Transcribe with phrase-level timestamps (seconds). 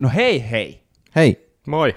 [0.00, 0.82] Nå hej hej!
[1.12, 1.36] Hej!
[1.66, 1.92] Moi!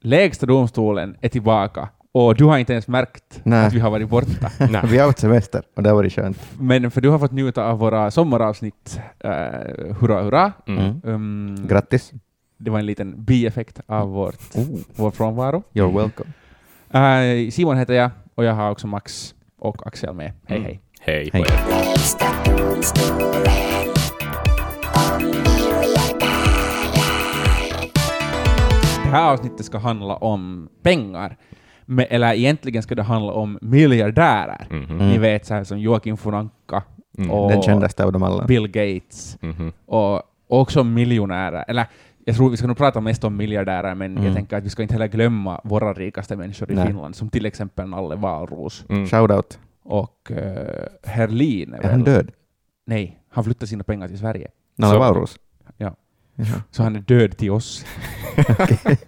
[0.00, 3.66] Lägsta domstolen är tillbaka och du har inte ens märkt Nej.
[3.66, 4.50] att vi har varit borta.
[4.90, 6.38] Vi har haft semester och det har varit skönt.
[6.60, 9.00] Men för du har fått njuta av våra sommaravsnitt.
[9.24, 9.30] Uh,
[10.00, 10.52] hurra hurra!
[10.66, 11.00] Mm.
[11.04, 12.12] Um, Grattis.
[12.58, 14.40] det var en liten bieffekt av vårt,
[14.96, 15.62] vår frånvaro.
[15.72, 16.30] You're welcome.
[16.94, 20.32] Uh, Simon heter jag och jag har också Max och Axel med.
[20.46, 20.64] Hej Mm.
[20.64, 20.80] hej!
[21.00, 21.44] Hej Hej.
[29.12, 31.36] Här avsnittet ska handla om pengar.
[31.84, 34.66] Men, eller egentligen ska det handla om miljardärer.
[34.70, 34.98] Mhm.
[35.08, 36.82] Ni vet så här som Joakim von Anka
[37.18, 37.30] Mm.
[37.30, 38.44] och Den kändaste av dem alla.
[38.44, 39.72] Bill Gates Mhm.
[39.86, 40.14] och
[40.48, 41.64] och också miljonärer.
[41.68, 41.86] Eller
[42.24, 44.34] jag tror vi ska nog prata mest om miljardärer, men jag Mm.
[44.34, 46.86] tänker att vi ska inte heller glömma våra rikaste människor i Nej.
[46.86, 49.06] Finland, som till exempel Nalle Wahlroos Mm.
[49.06, 49.58] Shoutout.
[49.84, 50.36] och uh,
[51.04, 51.74] Herlin.
[51.74, 52.30] Är han död?
[52.86, 54.48] Nej, han flyttade sina pengar till Sverige.
[54.76, 55.38] Nalle Vauros?
[56.44, 56.60] Ja.
[56.70, 57.84] Så han är död till oss.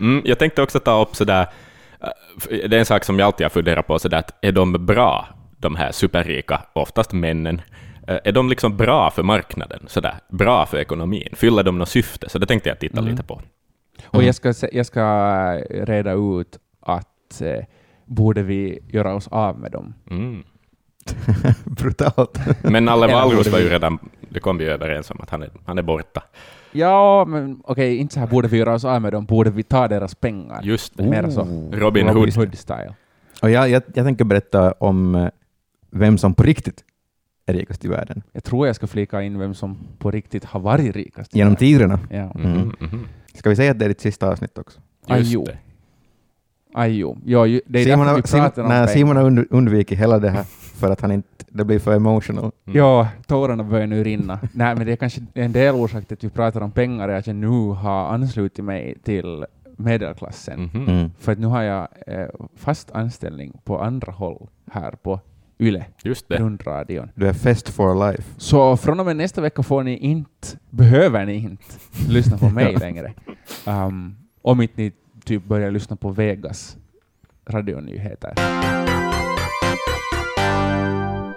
[0.00, 1.46] Mm, jag tänkte också ta upp sådär,
[2.00, 2.08] äh,
[2.68, 5.28] det är en sak som jag alltid har funderat på, sådär att är de bra,
[5.58, 7.62] de här superrika, oftast männen,
[8.08, 11.28] Äh, är de liksom bra för marknaden, sådär, bra för ekonomin?
[11.32, 12.28] Fyller de något syfte?
[12.28, 13.10] Så det tänkte jag titta Mm.
[13.10, 13.34] lite på.
[14.06, 14.26] Och Mm.
[14.26, 15.00] jag ska, jag ska
[15.70, 17.64] eh, reda ut att eh,
[18.06, 19.94] borde vi göra oss av med dem?
[20.10, 20.42] Mm.
[21.64, 22.38] Brutalt.
[22.62, 25.50] Men Nalle borde var ju redan, det kom vi ju överens om att han är,
[25.66, 26.22] han är borta.
[26.72, 29.62] Ja, men okej, inte så här borde vi göra oss av med dem, borde vi
[29.62, 30.60] ta deras pengar?
[30.62, 31.02] Just det.
[31.02, 31.40] Mer så.
[31.72, 32.16] Robin Hood.
[32.16, 32.94] Robin Hood-style.
[33.42, 35.28] Och jag, jag, jag tänker berätta om eh,
[35.90, 36.84] vem som på riktigt
[37.46, 38.22] är rikast i världen.
[38.32, 41.34] Jag tror jag ska flika in vem som på riktigt har varit rikast.
[41.36, 41.98] Genom tiderna.
[42.10, 42.32] Ja.
[42.34, 43.08] Mhm, mhm.
[43.34, 44.80] Ska vi säga att det är ditt sista avsnitt också?
[45.08, 45.58] Just det.
[46.74, 47.18] Ajo.
[47.24, 48.86] Ja, ju- det är Simon därför Simon, om nej, pengar.
[48.86, 50.44] Simon har und, undvikit hela det här
[50.80, 52.38] för att han inte, det blir för emotional.
[52.66, 52.78] Mm.
[52.78, 54.38] Ja, tårarna börjar nu rinna.
[54.52, 57.18] Nej, men det är kanske en del orsak till att vi pratar om pengar är
[57.18, 59.44] att jag nu har anslutit mig till
[59.76, 60.70] medelklassen.
[60.74, 60.88] Mhm.
[60.88, 61.10] Mm.
[61.18, 65.20] För att nu har jag eh, fast anställning på andra håll här på
[65.58, 66.36] YLE, Just det.
[66.36, 67.10] rundradion.
[67.14, 68.22] Du är fest for life.
[68.36, 71.64] Så från och med nästa vecka får ni inte, behöver ni inte
[72.08, 73.12] lyssna på mig längre.
[73.66, 74.92] Um, om inte ni
[75.24, 76.76] typ börjar lyssna på Vegas
[77.46, 78.32] radionyheter.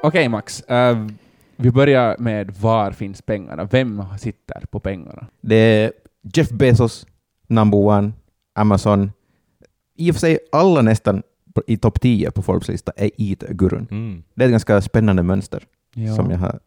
[0.04, 1.08] Okej Max, eh,
[1.56, 3.64] vi börjar med var finns pengarna?
[3.72, 5.28] Vem sitter på pengarna?
[5.42, 5.92] Det är
[6.34, 7.08] Jeff Bezos,
[7.48, 8.12] number one,
[8.56, 9.12] Amazon.
[9.96, 11.24] I och för sig alla nästan
[11.68, 13.88] i topp 10 på Forbes lista är IT-gurun.
[13.92, 14.24] Mm.
[14.36, 15.64] Det är ett ganska spännande mönster
[15.96, 16.16] Ja.
[16.16, 16.60] som jag har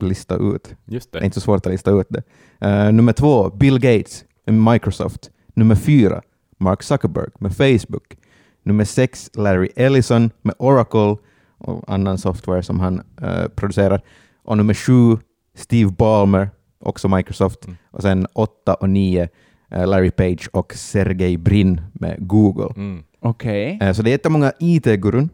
[0.00, 0.74] listat ut.
[0.84, 1.24] Just Det är det.
[1.24, 2.22] inte så svårt att lista ut det.
[2.60, 5.30] Eh, nummer två, Bill Gates med Microsoft.
[5.54, 6.22] Nummer fyra,
[6.58, 8.16] Mark Zuckerberg med Facebook.
[8.62, 11.16] Nummer sex, Larry Ellison med Oracle
[11.58, 14.00] och annan software som han eh, producerar.
[14.44, 15.16] Och nummer sju,
[15.54, 17.64] Steve Ballmer, också Microsoft.
[17.64, 17.76] Mm.
[17.90, 19.28] Och sen åtta och nio,
[19.70, 22.72] eh, Larry Page och Sergey Brin med Google.
[22.76, 23.02] Mm.
[23.20, 23.78] Okej.
[23.82, 25.28] Eh, så det är jättemånga IT-gurun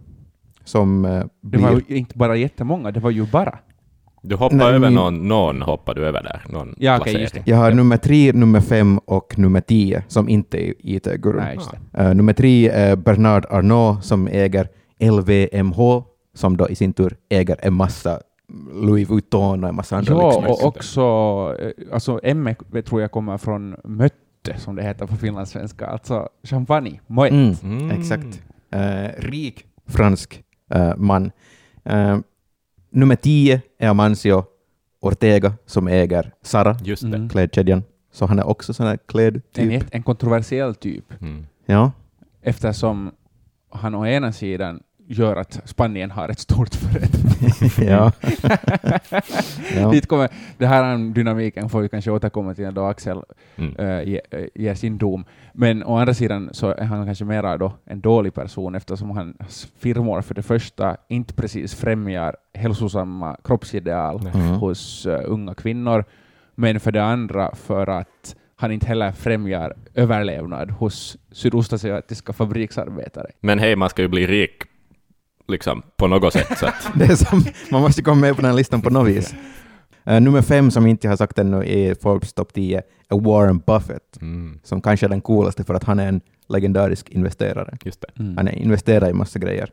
[0.64, 1.84] som eh, Det var blir...
[1.88, 3.58] ju inte bara jättemånga, det var ju bara.
[4.26, 6.44] Du hoppar Nej, över min- någon, någon hoppar du över där.
[6.48, 7.20] Någon Ja, placering.
[7.22, 7.42] just det.
[7.46, 7.74] Jag har Ja.
[7.76, 11.44] nummer tre, nummer fem och nummer tio som inte är IT-gurun.
[11.92, 11.98] Det.
[12.02, 14.68] Eh, nummer tre är Bernard Arnault som äger
[15.00, 16.02] LVMH,
[16.34, 18.20] som då i sin tur äger en massa
[18.72, 21.00] Louis Vuitton och en massa andra Ja, och också,
[21.60, 22.48] eh, alltså M
[22.86, 27.30] tror jag kommer från Mötte, som det heter på finlandssvenska, alltså champagne, Moet.
[27.30, 27.90] Mm, Mm.
[27.90, 28.42] Exakt.
[28.70, 31.30] Eh, rik fransk eh, man.
[31.84, 32.18] Eh,
[32.90, 34.44] nummer tio är Amancio
[35.00, 37.16] Ortega som äger Zara, Just det.
[37.16, 37.28] Mm.
[37.28, 37.82] klädkedjan.
[38.12, 39.72] Så han är också sån här En, klädtyp.
[39.72, 41.46] jätte- en kontroversiell typ, Mm.
[41.66, 41.92] Ja.
[42.42, 43.10] eftersom
[43.70, 47.20] han å ena sidan gör att Spanien har ett stort företag.
[47.88, 48.12] ja.
[49.76, 49.90] ja.
[49.90, 50.28] Dit kommer,
[50.58, 53.22] det här dynamiken får vi kanske återkomma till då Axel
[53.56, 53.76] Mm.
[53.76, 54.20] äh, ge,
[54.54, 55.24] ger sin dom.
[55.52, 59.68] Men å andra sidan så är han kanske mera då en dålig person eftersom hans
[59.78, 64.20] firmor för det första inte precis främjar hälsosamma kroppsideal.
[64.34, 64.46] Mm.
[64.48, 66.04] hos äh, unga kvinnor,
[66.54, 73.30] men för det andra för att han inte heller främjar överlevnad hos sydostasiatiska fabriksarbetare.
[73.40, 74.62] Men hej, man ska ju bli rik
[75.48, 76.58] liksom på något sätt.
[76.58, 79.08] Så att, Det är som, man måste komma med på den här listan på något
[79.08, 79.34] vis.
[80.04, 84.20] Eh, nummer fem som inte har sagt ännu i Forbes topp 10 är Warren Buffett,
[84.20, 84.60] mm.
[84.62, 87.76] som kanske är den coolaste för att han är en legendarisk investerare.
[87.84, 88.22] Just det.
[88.22, 88.36] Mm.
[88.36, 89.70] Han är investerar i massa grejer.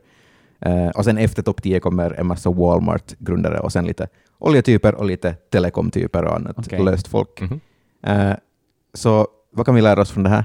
[0.60, 4.08] Eh, och sen efter topp 10 kommer en massa Walmart-grundare och sen lite
[4.38, 6.84] oljetyper och lite telekomtyper och annat Okej.
[6.84, 7.40] löst folk.
[7.40, 7.60] Mhm.
[8.06, 8.36] Eh,
[8.94, 10.44] så vad kan vi lära oss från det här?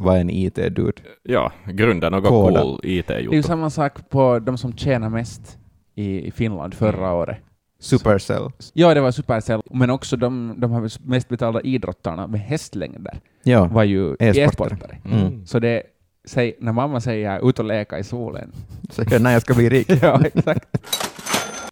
[0.00, 1.02] Vad är en IT-dude?
[1.22, 2.62] Ja, grunda något Koda.
[2.62, 5.58] cool Det är ju samma sak på de som tjänar mest
[5.94, 7.12] i, Finland förra Mm.
[7.18, 7.36] året.
[7.80, 8.50] Supercell.
[8.72, 13.64] Ja, det var Supercell, men också de, de här mest betalda idrottarna med hästlängder Ja.
[13.64, 14.44] var ju E-sportare.
[14.44, 14.98] e-sportare.
[15.04, 15.46] Mm.
[15.46, 15.82] Så det,
[16.24, 18.52] säg, när mamma säger ut och leka i solen.
[18.90, 19.90] Så när jag ska bli rik.
[20.02, 20.66] ja, exakt.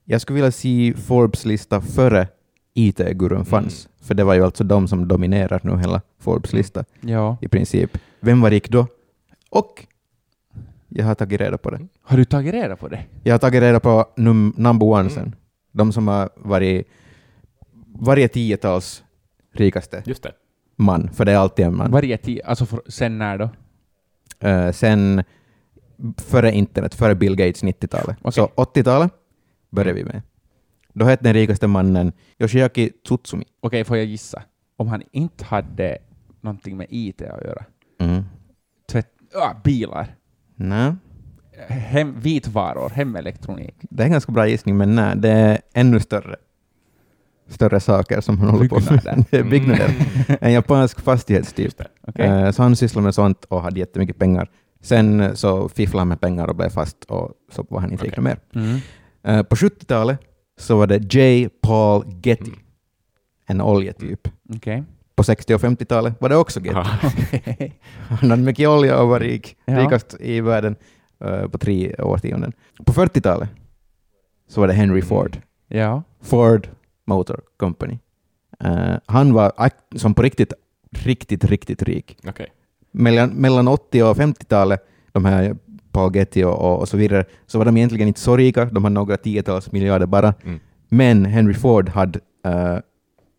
[0.04, 2.28] Jag skulle vilja se Forbes lista före
[2.74, 3.88] IT-gurun fanns.
[4.02, 7.36] För det var ju alltså de som dominerar nu hela Forbes lista Ja.
[7.40, 7.98] i princip.
[8.20, 8.86] Vem var rik då?
[9.50, 9.86] Och
[10.88, 11.80] jag har tagit reda på det.
[12.02, 13.04] Har du tagit reda på det?
[13.22, 15.34] Jag har tagit reda på num number one sen.
[15.72, 16.86] De som har varit
[17.98, 19.04] varje tiotals
[19.52, 20.32] rikaste Just det.
[20.76, 21.90] man, för det är alltid en man.
[21.90, 23.50] Varje tid, alltså för, sen när då?
[24.48, 25.22] Eh, sen
[26.16, 28.16] före internet, före Bill Gates 90-talet.
[28.22, 28.32] Okej.
[28.32, 29.12] Så 80-talet
[29.70, 30.22] började vi med.
[30.92, 33.44] Då hette den rikaste mannen Yoshiaki Tsutsumi.
[33.60, 34.42] Okej, får jag gissa?
[34.76, 35.98] Om han inte hade
[36.40, 37.64] någonting med IT att göra?
[39.34, 39.42] Mm.
[39.48, 40.14] Ah, bilar,
[40.56, 40.92] Nej,
[41.68, 43.74] hem, vitvaror, hemelektronik.
[43.80, 46.36] det är en ganska bra gissning, men nej, det är ännu större.
[47.48, 49.46] Större saker som han håller på med.
[49.50, 49.94] Byggnader.
[50.40, 51.82] En japansk fastighetstyp.
[52.06, 52.26] Okej.
[52.26, 54.50] Eh, Så han sysslade med sånt och hade jättemycket pengar.
[54.80, 58.20] Sen så fifflade han med pengar och blev fast och så var han inte lika
[58.20, 58.38] mer.
[58.54, 58.78] Mm.
[59.22, 60.20] Eh, På 70-talet
[60.58, 61.48] så var det J.
[61.62, 62.58] Paul Getty, Mm.
[63.46, 64.28] en oljetyp.
[64.54, 64.82] Okej.
[65.20, 66.78] På 60 och 50-talet var det också Getty.
[66.78, 66.86] Ja.
[68.20, 69.78] Han hade mycket olja och var rik, Ja.
[69.80, 70.76] rikast i världen
[71.24, 72.52] eh, på tre årtionden.
[72.86, 73.48] På 40-talet
[74.48, 75.08] så var det Henry Mm.
[75.08, 75.36] Ford,
[75.68, 76.02] Ja.
[76.22, 76.68] Ford
[77.04, 77.98] Motor Company.
[78.64, 79.52] Eh, han var
[79.96, 80.52] som på riktigt,
[80.90, 82.16] riktigt, riktigt rik.
[82.28, 82.46] Okej.
[82.92, 84.80] Mellan, mellan 80 och 50-talet,
[85.12, 85.56] de här
[85.92, 88.84] Paul Getty och, och, och så vidare, så var de egentligen inte så rika, de
[88.84, 90.34] hade några tiotals miljarder bara.
[90.44, 90.60] Mm.
[90.88, 92.76] Men Henry Ford hade eh,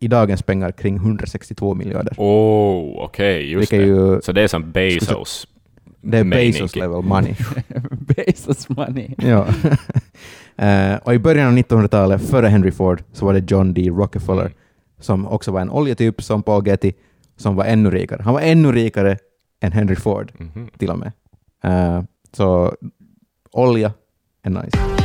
[0.02, 2.14] i dagens pengar kring 162 miljarder.
[2.16, 3.86] Oh, okej, just Vilket det.
[3.86, 5.46] ju, Så det är som Bezos.
[6.00, 6.24] det är.
[6.24, 7.34] Bezos level money.
[7.90, 9.14] Bezos money.
[9.18, 9.46] ja.
[10.56, 13.88] Eh, och i början av 1900-talet, före Henry Ford, så var det John D.
[13.90, 14.52] Rockefeller, Mm.
[15.00, 16.92] som också var en oljetyp som Paul Getty,
[17.36, 18.22] som var ännu rikare.
[18.22, 19.18] Han var ännu rikare
[19.60, 20.68] än Henry Ford, Mhm.
[20.78, 21.12] till och med.
[21.64, 22.02] Eh,
[22.32, 22.74] så
[23.52, 23.92] olja
[24.42, 25.01] är nice.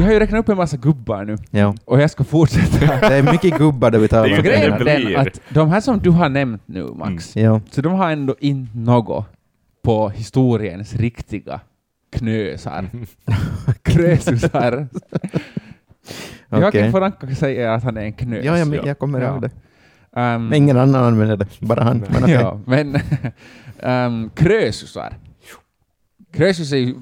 [0.00, 1.74] Vi har ju räknat upp en massa gubbar nu, Ja.
[1.84, 3.08] och jag ska fortsätta.
[3.08, 4.44] Det är mycket gubbar det vi talar Det är om.
[4.44, 5.18] ju Grejen det är den blir.
[5.18, 7.60] att de här som du har nämnt nu, Max, Ja.
[7.70, 9.26] så de har ändå inte något
[9.84, 11.60] på historiens riktiga
[12.12, 12.86] knösar.
[13.82, 14.88] Krösusar.
[16.48, 16.60] Okej.
[16.60, 18.44] Joakim Franka säger att han är en knös.
[18.44, 18.82] Ja, jag, Ja.
[18.86, 19.28] jag kommer Ja.
[19.32, 19.50] ihåg det.
[20.20, 21.98] Um, Men ingen annan använder det, bara han.
[22.08, 22.34] Men okej.
[22.34, 22.96] Ja, men
[23.82, 25.12] um, Krösusar.
[26.32, 26.94] Krösus är ju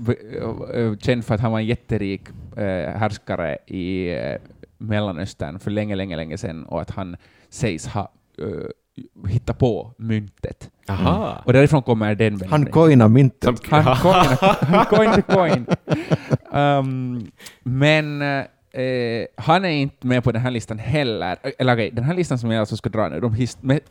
[0.74, 2.22] eh, känd för att han var en jätterik
[2.56, 4.36] eh, härskare i eh,
[4.78, 7.16] Mellanöstern för länge, länge, länge sedan och att han
[7.48, 10.70] sägs ha uh, hittat på myntet.
[10.88, 11.42] Aha.
[11.44, 12.72] Och därifrån kommer den Han benämningen.
[12.72, 13.58] coinade myntet.
[13.58, 15.66] Som, Han coinade, han coinade coin.
[16.52, 17.30] Um,
[17.62, 21.36] men eh, han är inte med på den här listan heller.
[21.58, 23.36] Eller okej, den här listan som jag alltså ska dra nu, de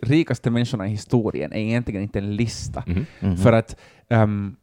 [0.01, 2.83] rikaste människorna i historien, är egentligen inte en lista.
[2.87, 3.05] Mhm.
[3.19, 3.37] Mhm.
[3.37, 3.75] För att
[4.09, 4.55] ehm,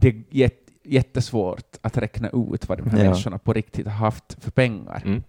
[0.00, 3.04] det är jät- jättesvårt att räkna ut vad de här Ja.
[3.04, 5.02] människorna på riktigt har haft för pengar.
[5.06, 5.22] Mm.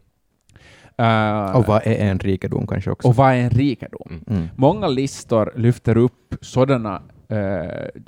[1.01, 3.07] Uh, Och vad är en rikedom kanske också?
[3.07, 4.07] och vad är en rikedom?
[4.09, 4.23] Mm.
[4.27, 4.47] Mm.
[4.55, 8.01] Många listor lyfter upp sådana eh,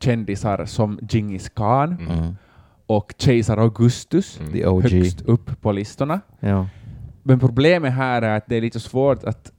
[0.00, 2.18] kändisar som Genghis khan Mm.
[2.18, 2.34] Mm.
[2.86, 4.82] och kejsar Augustus Mm.
[4.82, 6.20] Högst upp på listorna.
[6.40, 6.68] Ja.
[7.22, 9.52] Men problemet här är att det är lite svårt att...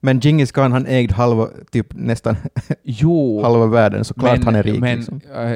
[0.00, 2.36] Men Genghis khan han ägde halva, typ nästan
[2.82, 4.80] Jo, halva världen, så klart men, han är rik.
[4.80, 5.20] men liksom.
[5.34, 5.52] eh,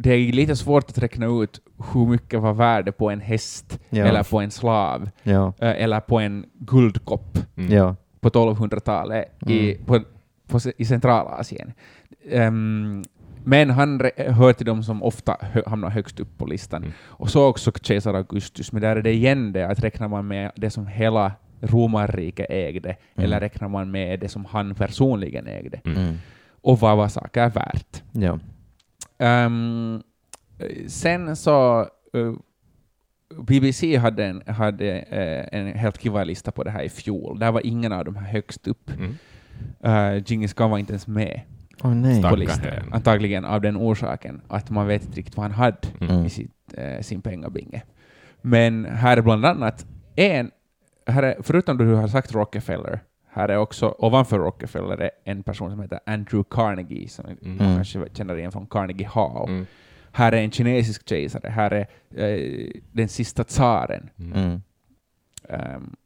[0.00, 1.60] det är lite svårt att räkna ut
[1.92, 4.04] hur mycket var värde på en häst, Ja.
[4.06, 5.52] eller på en slav, Ja.
[5.58, 7.72] eh, eller på en guldkopp Mm.
[7.72, 7.96] Ja.
[8.20, 9.84] på 1200-talet i, Mm.
[9.84, 10.00] på,
[10.48, 11.72] på, i Centralasien.
[12.30, 13.02] Ehm,
[13.44, 16.82] men han hör till dem som ofta hö, hamnar högst upp på listan.
[16.82, 16.94] Mm.
[17.06, 20.50] Och så också kejsar Augustus, men där är det igen det att räknar man med
[20.56, 23.24] det som hela romarriket ägde, Mm.
[23.24, 25.98] eller räknar man med det som han personligen ägde, Mm.
[26.02, 26.14] Mm.
[26.62, 28.02] och vad var saker värt.
[29.18, 30.02] Ehm,
[30.86, 31.80] sen så
[32.14, 32.32] eh,
[33.42, 37.38] BBC hade, en, hade eh, en helt kiva lista på det här i fjol.
[37.38, 38.90] Där var ingen av de här högst upp.
[38.90, 39.14] Mm.
[39.84, 41.40] Uh, Genghis khan var inte ens med
[41.82, 42.22] Åh nej.
[42.22, 42.72] på listan.
[42.92, 46.24] Antagligen av den orsaken att man vet inte riktigt vad han hade Mm.
[46.24, 47.82] i sitt, eh, sin pengabinge.
[48.42, 50.50] Men här är bland annat en,
[51.06, 55.70] här är, förutom du har sagt Rockefeller, här är också ovanför Rockefeller är en person
[55.70, 57.56] som heter Andrew Carnegie, som Mm.
[57.56, 59.48] man kanske känner igen från Carnegie Hall.
[59.48, 59.66] Mm.
[60.12, 61.86] Här är en kinesisk kejsare, här är
[62.24, 64.10] eh, den sista tsaren.
[64.18, 64.32] Mm.
[64.38, 64.60] Mm.
[65.48, 65.96] Ehm,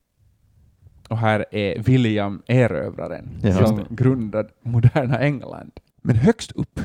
[1.09, 3.67] och här är William Erövraren, Ja.
[3.67, 5.71] som grundade moderna England.
[6.03, 6.81] Men högst upp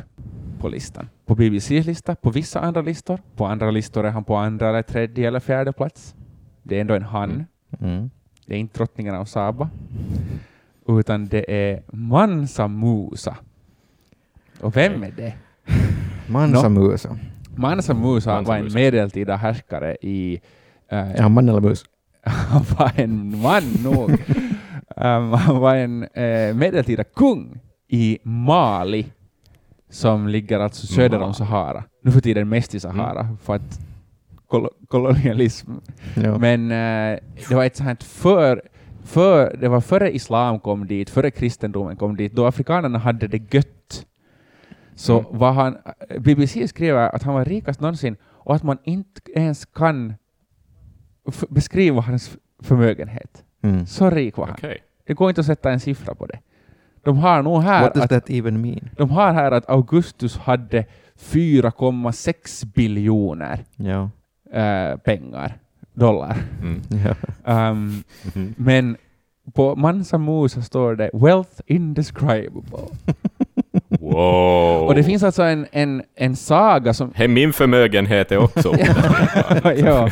[0.59, 1.09] på listan.
[1.25, 3.19] På BBCs lista, på vissa andra listor.
[3.35, 6.15] På andra listor är han på andra, eller tredje eller fjärde plats.
[6.63, 7.45] Det är ändå en han.
[7.79, 8.09] Mm.
[8.47, 9.69] Det är inte drottningen av Saba.
[10.87, 13.37] Utan det är Mansa Musa.
[14.61, 15.33] Och vem är det?
[16.27, 17.17] Mansa Musa.
[17.55, 20.39] Mansa Musa Mansa var en medeltida härskare i...
[20.89, 21.83] eh, Är han man eller mus?
[22.23, 24.09] han var en man nog.
[24.95, 29.05] um, han var en eh, medeltida kung i Mali,
[29.89, 31.33] som ligger alltså söder om.
[31.33, 31.83] Sahara.
[32.03, 33.79] Nu för tiden mest i Sahara, för att
[34.47, 35.71] kol kolonialism.
[36.23, 36.37] Ja.
[36.37, 38.61] Men eh, det var ett sånt för,
[39.03, 43.53] för, det var före islam kom dit, före kristendomen kom dit, då afrikanerna hade det
[43.53, 44.05] gött.
[44.95, 45.37] Så Mm.
[45.39, 45.77] var han,
[46.19, 50.13] BBC skriver att han var rikast någonsin och att man inte ens kan
[51.49, 53.43] beskriva hans förmögenhet.
[53.61, 53.85] Mm.
[53.85, 54.55] Så rik var han.
[54.57, 54.77] Okej.
[55.07, 56.39] Det går inte att sätta en siffra på det.
[57.03, 58.89] De har nog här What does att, that even mean?
[58.97, 60.85] de har här att Augustus hade
[61.19, 64.09] 4,6 biljoner Ja.
[64.53, 65.53] Eh, pengar,
[65.93, 66.37] dollar.
[66.61, 66.81] Mm.
[67.71, 68.03] Um,
[68.35, 68.53] Mhm.
[68.57, 68.97] men
[69.55, 72.87] på Mansa Musa står det ”Wealth indescribable”.
[73.99, 74.85] Wow.
[74.87, 77.11] Och det finns alltså en, en, en saga som...
[77.15, 78.73] Hej, min förmögenhet är också
[79.75, 80.09] ja,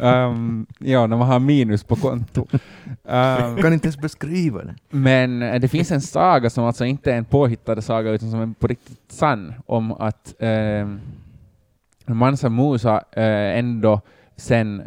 [0.00, 2.46] um, ja, när man har minus på konto.
[3.04, 4.74] Um, Kan inte ens beskriva det.
[4.90, 8.40] men eh, det finns en saga som alltså inte är en påhittad saga utan som
[8.40, 11.00] är på riktigt sann om att um,
[12.06, 14.00] Mansa Musa eh, ändå
[14.36, 14.82] sen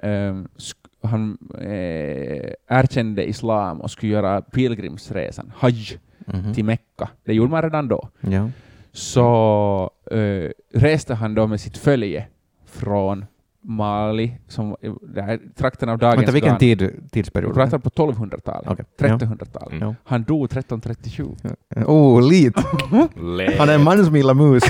[0.57, 5.99] sk- han eh, erkände islam och skulle göra pilgrimsresan, hajj,
[6.33, 6.53] Mhm.
[6.53, 7.09] till Mekka.
[7.25, 8.09] Det gjorde man redan då.
[8.21, 8.49] Ja.
[8.91, 12.25] Så eh, reste han då med sitt följe
[12.65, 13.25] från
[13.61, 16.59] Mali, som det här, trakten av dagens Vänta, vilken Ghana.
[16.59, 17.53] tid, Vi tidsperiod?
[17.53, 18.85] pratar på 1200-talet, Okej.
[18.97, 19.71] 1300-talet.
[19.73, 19.87] Mm.
[19.87, 19.95] Ja.
[20.03, 21.25] Han dog 1337.
[21.85, 22.55] Oh, lit.
[23.57, 24.63] Han är en man som gillar mus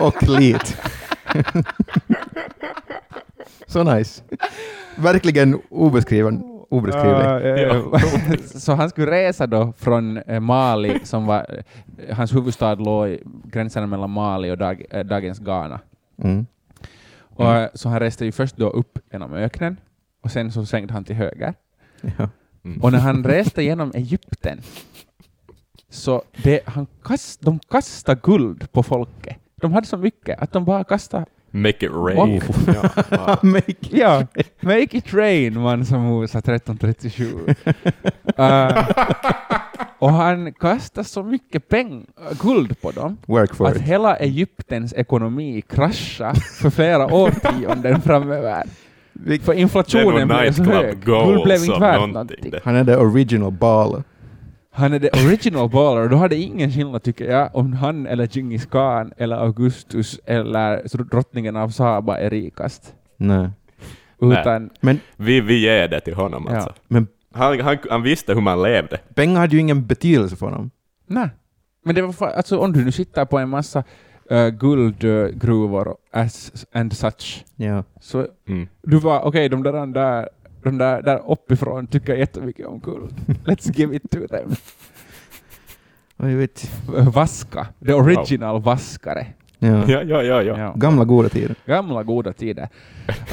[0.00, 0.76] och lit.
[3.66, 4.22] Så nice.
[4.96, 8.40] Verkligen obeskriven, obeskrivlig.
[8.44, 11.62] Så han skulle resa då från eh, Mali, som var,
[12.08, 15.80] eh, hans huvudstad låg i gränserna mellan Mali och dag, eh, dagens Ghana.
[16.22, 16.46] Mm.
[17.20, 19.76] Och, eh, Så han reste ju först då upp genom öknen,
[20.22, 21.54] och sen så svängde han till höger.
[22.00, 22.28] Ja.
[22.64, 22.82] Mm.
[22.82, 24.60] Och när han reste genom Egypten,
[25.90, 29.36] så det, han kast, de kastade guld på folket.
[29.60, 32.18] De hade så mycket att de bara kastade Make it rain.
[32.18, 33.38] Och- Ja, wow.
[33.42, 34.26] Make Ja,
[34.60, 37.24] make it rain, man som Musa 1337.
[38.38, 38.88] uh,
[39.98, 42.06] och han kastade så mycket peng,
[42.42, 43.82] guld på dem work for att it.
[43.82, 48.62] hela Egyptens ekonomi kraschade för flera årtionden framöver.
[49.42, 50.98] För inflationen blev så hög.
[51.04, 52.52] Guld blev inte värt någonting någonting.
[52.64, 54.02] Han är the original baller.
[54.78, 56.08] Han är the original baller.
[56.08, 61.56] Då hade ingen skillnad, tycker jag, om han eller Genghis khan eller Augustus eller drottningen
[61.56, 62.94] av Saba är rikast.
[63.16, 63.48] Nej.
[64.20, 64.70] Utan,
[65.16, 66.54] Vi, vi ger det till honom Ja.
[66.56, 66.72] alltså.
[66.88, 68.98] Men Han, han, han visste hur man levde.
[69.14, 70.70] pengar hade ju ingen betydelse för honom.
[71.06, 71.28] nej.
[71.84, 73.84] Men det var fa- alltså om du nu sitter på en massa
[74.32, 77.84] uh, guldgruvor as, and such, Ja.
[78.00, 78.68] så Mm.
[78.82, 80.28] du var okej, de där, där,
[80.62, 83.14] de där, där uppifrån tycker jättemycket om guld.
[83.44, 84.54] Let's give it to them.
[86.18, 86.70] Oj, vet.
[87.14, 89.26] Vaska, the original vaskare.
[89.58, 89.84] Ja.
[89.88, 90.42] Ja, ja, ja.
[90.42, 90.72] ja.
[90.76, 91.54] Gamla goda tider.
[91.66, 92.68] Gamla goda tider.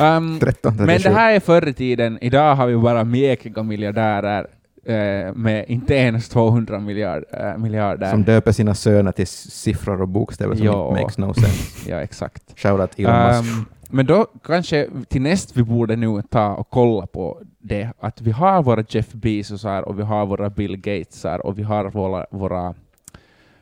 [0.02, 2.18] Um, 13, Men det här är förr i tiden.
[2.22, 4.48] Idag har vi bara mjäkiga miljardärer
[4.86, 8.12] eh, med inte ens 200 miljard, eh, miljarder.
[8.12, 10.92] Som döper sina söner till siffror och bokstäver som Ja.
[10.92, 11.90] makes no sense.
[11.92, 12.44] Ja, exakt.
[12.56, 13.58] Shoutout Elon Musk.
[13.58, 18.22] Um, men då kanske till näst vi borde nu ta och kolla på det, att
[18.22, 22.26] vi har våra Jeff Bezosar och vi har våra Bill Gatesar och vi har våra,
[22.32, 22.74] våra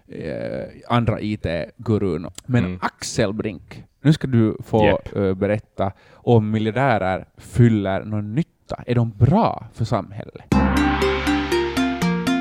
[0.07, 2.27] eh, andra IT-gurun.
[2.45, 2.79] Men Mm.
[2.81, 5.15] Axel Brink, nu ska du få Japp.
[5.15, 8.83] eh, berätta om miljardärer fyller någon nytta.
[8.87, 10.45] Är de bra för samhället?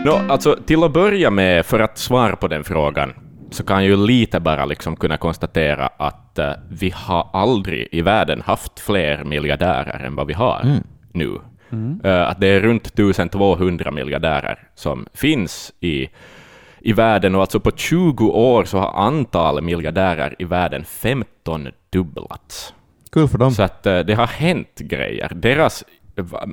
[0.04, 3.12] Nå, alltså till att börja med, för att svara på den frågan,
[3.52, 8.40] så kan ju lite bara liksom kunna konstatera att eh, vi har aldrig i världen
[8.40, 10.82] haft fler miljardärer än vad vi har Mm.
[11.12, 11.38] nu.
[12.04, 16.08] Eh, att det är runt 1200 miljardärer som finns i,
[16.80, 22.74] i världen, och alltså på 20 år så har antalet miljardärer i världen 15 dubblats.
[23.12, 23.50] Kul för dem.
[23.50, 25.32] Så att eh, det har hänt grejer.
[25.34, 25.84] Deras,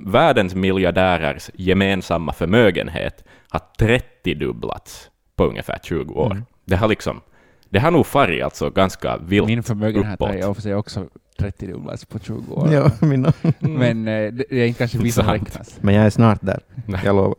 [0.05, 6.31] världens miljardärers gemensamma förmögenhet har 30-dubblats på ungefär 20 år.
[6.31, 6.45] Mm.
[6.69, 7.21] Det har liksom,
[7.69, 10.29] det har nog farit alltså ganska vilt Min förmögenhet uppåt.
[10.29, 11.07] har och för sig också
[11.39, 12.73] 30 dubblats på 20 år.
[12.73, 13.33] Ja, mina.
[13.59, 15.77] Men eh, det är inte kanske vi som räknas.
[15.81, 16.59] Men jag är snart där.
[17.03, 17.35] Jag lovar.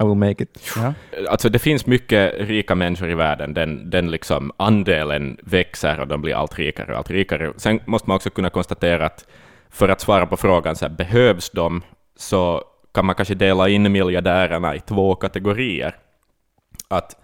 [0.00, 0.72] I will make it.
[0.76, 0.94] Ja.
[1.30, 6.22] Alltså det finns mycket rika människor i världen, den, den liksom andelen växer och de
[6.22, 7.52] blir allt rikare och allt rikare.
[7.56, 9.26] Sen måste man också kunna konstatera att
[9.70, 11.82] för att svara på frågan, så här, behövs de,
[12.16, 12.62] så
[12.94, 15.96] kan man kanske dela in miljardärerna i två kategorier.
[16.88, 17.16] Att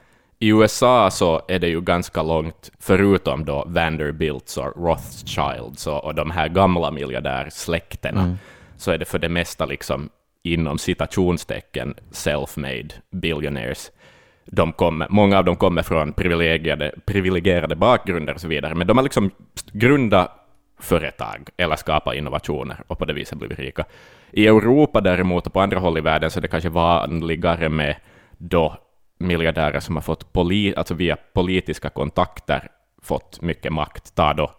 [0.44, 6.14] i USA så är det ju ganska långt, förutom då Vanderbilts och Rothschilds och, och
[6.14, 8.36] de här gamla miljardärsläkterna, Mm.
[8.76, 10.08] så är det för det mesta liksom
[10.42, 13.90] inom citationstecken self-made billionaires.
[14.46, 18.96] De kommer, många av dem kommer från privilegierade, privilegierade bakgrunder och så vidare, men de
[18.96, 19.30] har liksom
[19.72, 20.30] grundat
[20.80, 23.84] företag eller skapat innovationer och på det viset blivit rika.
[24.30, 27.96] I Europa däremot och på andra håll i världen så är det kanske vanligare med
[28.38, 28.76] då
[29.24, 32.68] miljardärer som har fått poli, alltså via politiska kontakter
[33.02, 34.14] fått mycket makt.
[34.14, 34.50] Ta då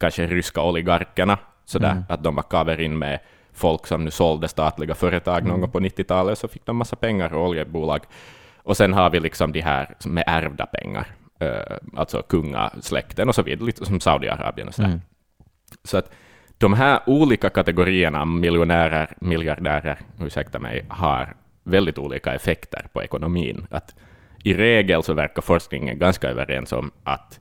[0.00, 2.04] kanske ryska oligarkerna, sådär, Mm.
[2.08, 3.18] att de var kaver in med
[3.52, 7.32] folk som nu sålde statliga företag någon gång på 90-talet, så fick de massa pengar
[7.34, 8.00] och oljebolag.
[8.56, 11.06] Och sen har vi liksom de här är ärvda pengar,
[11.40, 14.88] eh, alltså kungasläkten och så vidare, lite som Saudiarabien och sådär.
[14.88, 15.00] Mm.
[15.84, 16.10] Så att
[16.58, 23.66] de här olika kategorierna miljonärer, miljardärer, ursäkta mig, har väldigt olika effekter på ekonomin.
[23.70, 23.94] Att
[24.44, 27.40] I regel så verkar forskningen ganska överens om att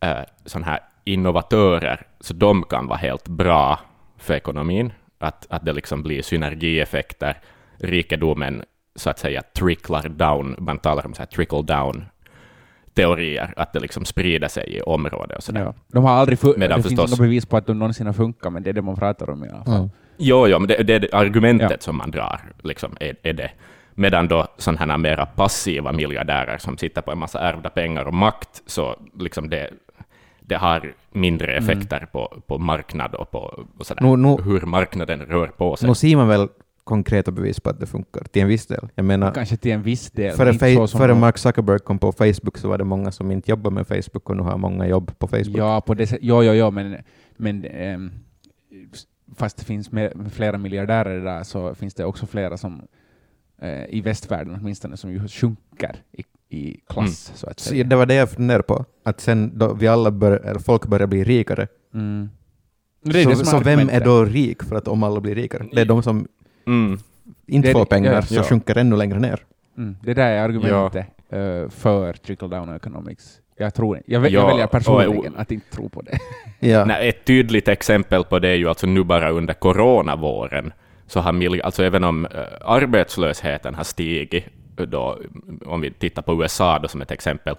[0.00, 3.80] eh, sådana här innovatörer, så de kan vara helt bra
[4.18, 4.92] för ekonomin.
[5.18, 7.38] Att, att det liksom blir synergieffekter,
[7.78, 8.64] rikedomen
[8.94, 12.04] så att säga tricklar down, man talar om så här trickle down
[12.94, 15.60] teorier, att det liksom sprider sig i området och sådär.
[15.60, 15.74] Ja.
[15.88, 18.52] De har aldrig Medan det finns förstås- inga bevis på att de någonsin har funkat,
[18.52, 19.74] men det är det man pratar om i alla fall.
[19.74, 19.90] Mm.
[20.20, 21.76] Jo, jo, men det, det är argumentet Ja.
[21.80, 23.50] som man drar, liksom, är, är det.
[23.94, 28.14] Medan då sådana här mera passiva miljardärer som sitter på en massa ärvda pengar och
[28.14, 29.70] makt, så liksom det,
[30.40, 31.64] det har mindre Mm.
[31.70, 35.88] effekter på, på marknad och på och sådär, Nu- nu- hur marknaden rör på sig.
[35.88, 36.48] Nu ser man väl
[36.84, 38.88] konkreta bevis på att det funkar, till en viss del.
[38.94, 40.36] Jag menar, Kanske till en viss del.
[40.36, 43.74] före, som före Mark Zuckerberg kom på Facebook så var det många som inte jobbade
[43.74, 45.56] med Facebook och nu har många jobb på Facebook.
[45.56, 46.18] Ja, på det.
[46.20, 46.96] Jo, jo, jo, men,
[47.36, 48.10] men ehm,
[49.36, 52.82] fast det finns mer, flera miljardärer där så finns det också flera som
[53.62, 56.22] eh, i västvärlden åtminstone som ju sjunker i,
[56.58, 57.84] i klass, så att Så säga.
[57.84, 61.06] det var det jag funderade på, att sen då vi alla bör, eller folk börjar
[61.06, 62.30] bli rikare, Mm.
[63.02, 65.66] Det är så, så vem är då rik för att om alla blir rikare?
[65.72, 66.28] Det är de som
[66.66, 66.98] Mm.
[67.46, 68.42] inte Det får det- pengar, ja, så ja.
[68.42, 69.44] sjunker ännu längre ner.
[69.78, 69.96] Mm.
[70.02, 73.39] Det där är argumentet eh, för trickle down economics.
[73.64, 76.18] Jag, tror, jag, jag Ja, väljer och- personligen att inte tro på det.
[76.68, 76.84] Ja.
[76.84, 80.72] Nej, ett tydligt exempel på det är ju alltså nu bara under coronavåren,
[81.06, 82.30] så har milj- alltså även om eh,
[82.64, 84.44] arbetslösheten har stigit,
[84.78, 85.18] eh, då,
[85.66, 87.54] om vi tittar på USA då som ett exempel,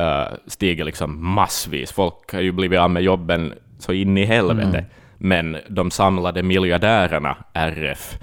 [0.00, 1.92] uh, stiger liksom massvis.
[1.92, 4.68] Folk har ju blivit av med jobben så in i helvete.
[4.68, 4.84] Mm.
[5.24, 8.18] Men de samlade miljardärerna, RF,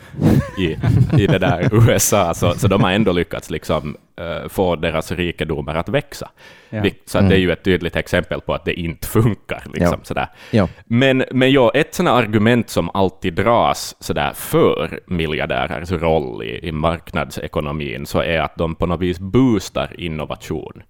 [0.57, 0.77] i,
[1.21, 5.75] i det där USA, så, så de har ändå lyckats liksom, eh, få deras rikedomar
[5.75, 6.29] att växa.
[6.69, 6.83] Ja.
[7.05, 7.29] Så att Mm.
[7.29, 9.61] det är ju ett tydligt exempel på att det inte funkar.
[9.73, 10.03] Liksom, Ja.
[10.03, 10.27] sådär.
[10.51, 10.67] Ja.
[10.85, 16.71] Men, men ja, ett sådant argument som alltid dras sådär för miljardärers roll i, i
[16.71, 20.83] marknadsekonomin så är att de på något vis boostar innovation.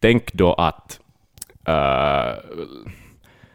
[0.00, 1.00] Tänk då att
[1.66, 2.34] va-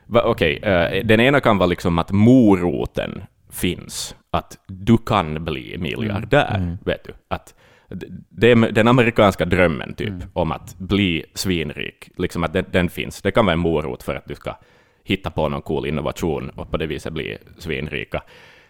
[0.10, 6.56] Okej, eh, den ena kan vara liksom att moroten finns, att du kan bli miljardär,
[6.58, 6.78] Mm.
[6.86, 7.14] vet du.
[7.28, 7.56] Att
[7.90, 10.22] d- det är den amerikanska drömmen typ, Mm.
[10.34, 13.22] om att bli svinrik, liksom att den, den finns.
[13.22, 14.56] Det kan vara en morot för att du ska
[15.04, 18.24] hitta på någon cool innovation och på det viset bli svinrika.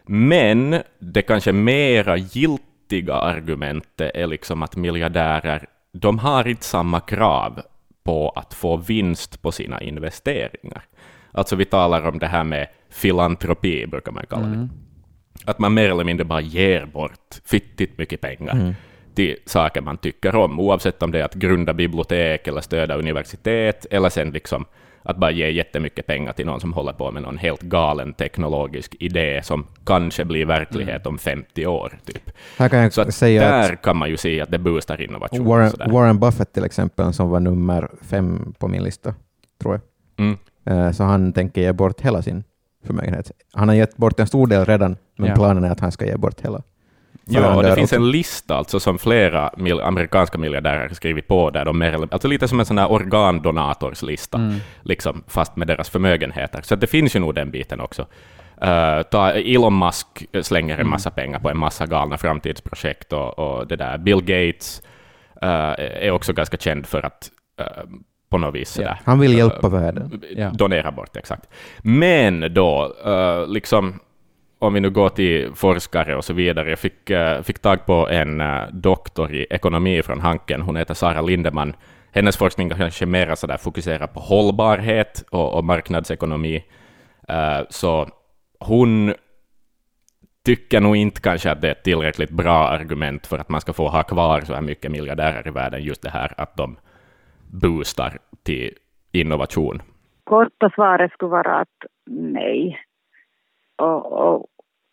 [0.06, 7.62] Men det kanske mera giltiga argumentet är liksom att miljardärer, de har inte samma krav
[8.04, 10.84] på att få vinst på sina investeringar.
[11.38, 14.54] Alltså vi talar om det här med filantropi, brukar man kalla det.
[14.54, 14.69] Mm.
[15.45, 18.73] Att man mer eller mindre bara ger bort fittigt mycket pengar Mm.
[19.15, 23.86] till saker man tycker om, oavsett om det är att grunda bibliotek eller stödja universitet,
[23.91, 24.65] eller sen liksom
[25.04, 28.95] att bara ge jättemycket pengar till någon som håller på med någon helt galen teknologisk
[29.00, 31.13] idé som kanske blir verklighet Mm.
[31.13, 32.00] om 50 år.
[32.06, 32.32] Typ.
[32.58, 35.45] Här kan jag Så säga där att kan man ju se att det boostar innovation.
[35.45, 35.91] Warren.
[35.91, 39.13] Warren Buffett till exempel, som var nummer fem på min lista,
[39.62, 39.82] tror jag,
[40.26, 40.38] Mm.
[40.67, 42.43] Eh, så han tänker ge bort hela sin
[42.86, 43.32] förmögenhet.
[43.53, 45.36] Han har gett bort en stor del redan, men Ja.
[45.36, 46.62] planen är att han ska ge bort hela.
[47.30, 51.49] Ja, det dör finns en lista alltså, som flera mil- amerikanska miljardärer har skrivit på
[51.49, 54.56] där de mer, eller- alltså lite som en sån här organdonatorslista, Mm.
[54.82, 56.62] liksom, fast med deras förmögenheter.
[56.62, 58.01] Så det finns ju nog den biten också.
[58.63, 60.91] Uh, ta, Elon Musk slänger en Mm.
[60.91, 63.97] massa pengar på en massa galna framtidsprojekt och, och det där.
[63.97, 64.82] Bill Gates
[65.43, 67.30] uh, är också ganska känd för att
[67.62, 67.84] uh,
[68.29, 68.97] på något vis Ja.
[69.03, 70.21] Han vill uh, hjälpa världen.
[70.35, 70.49] Ja.
[70.49, 71.49] donera bort, exakt.
[71.77, 73.99] Men då, uh, liksom,
[74.59, 78.09] om vi nu går till forskare och så vidare, jag fick, uh, fick tag på
[78.09, 81.73] en uh, doktor i ekonomi från Hanken, hon heter Sara Lindeman.
[82.11, 86.63] Hennes forskning kanske mer sådär fokuserar på hållbarhet och, och marknadsekonomi.
[87.29, 88.09] Uh, så
[88.59, 89.13] hon
[90.45, 93.73] tycker nog inte kanske att det är ett tillräckligt bra argument för att man ska
[93.73, 96.77] få ha kvar så här mycket miljardärer i världen, just det här att de
[97.51, 98.73] boostar till
[99.12, 99.81] innovation.
[100.23, 102.79] Korta svaret skulle vara att nej.
[103.77, 104.45] Och, och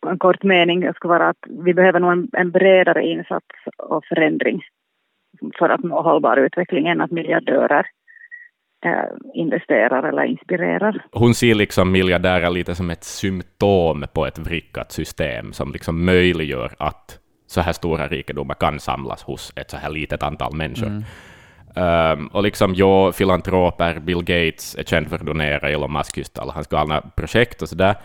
[0.07, 3.45] en kort mening skulle vara att vi behöver nog en, en bredare insats
[3.77, 4.61] och förändring
[5.59, 7.85] för att nå hållbar utveckling än att miljardörer
[8.85, 8.91] äh,
[9.33, 11.05] investerar eller inspirerar.
[11.11, 16.71] Hon ser liksom miljardärer lite som ett symptom på ett vrickat system som liksom möjliggör
[16.79, 20.87] att så här stora rikedomar kan samlas hos ett så här litet antal människor.
[20.87, 21.03] Mm.
[21.75, 26.39] Um, och liksom jag, filantroper, Bill Gates är känd för att donera Elon Musk just
[26.39, 27.95] alla hans galna projekt och sådär.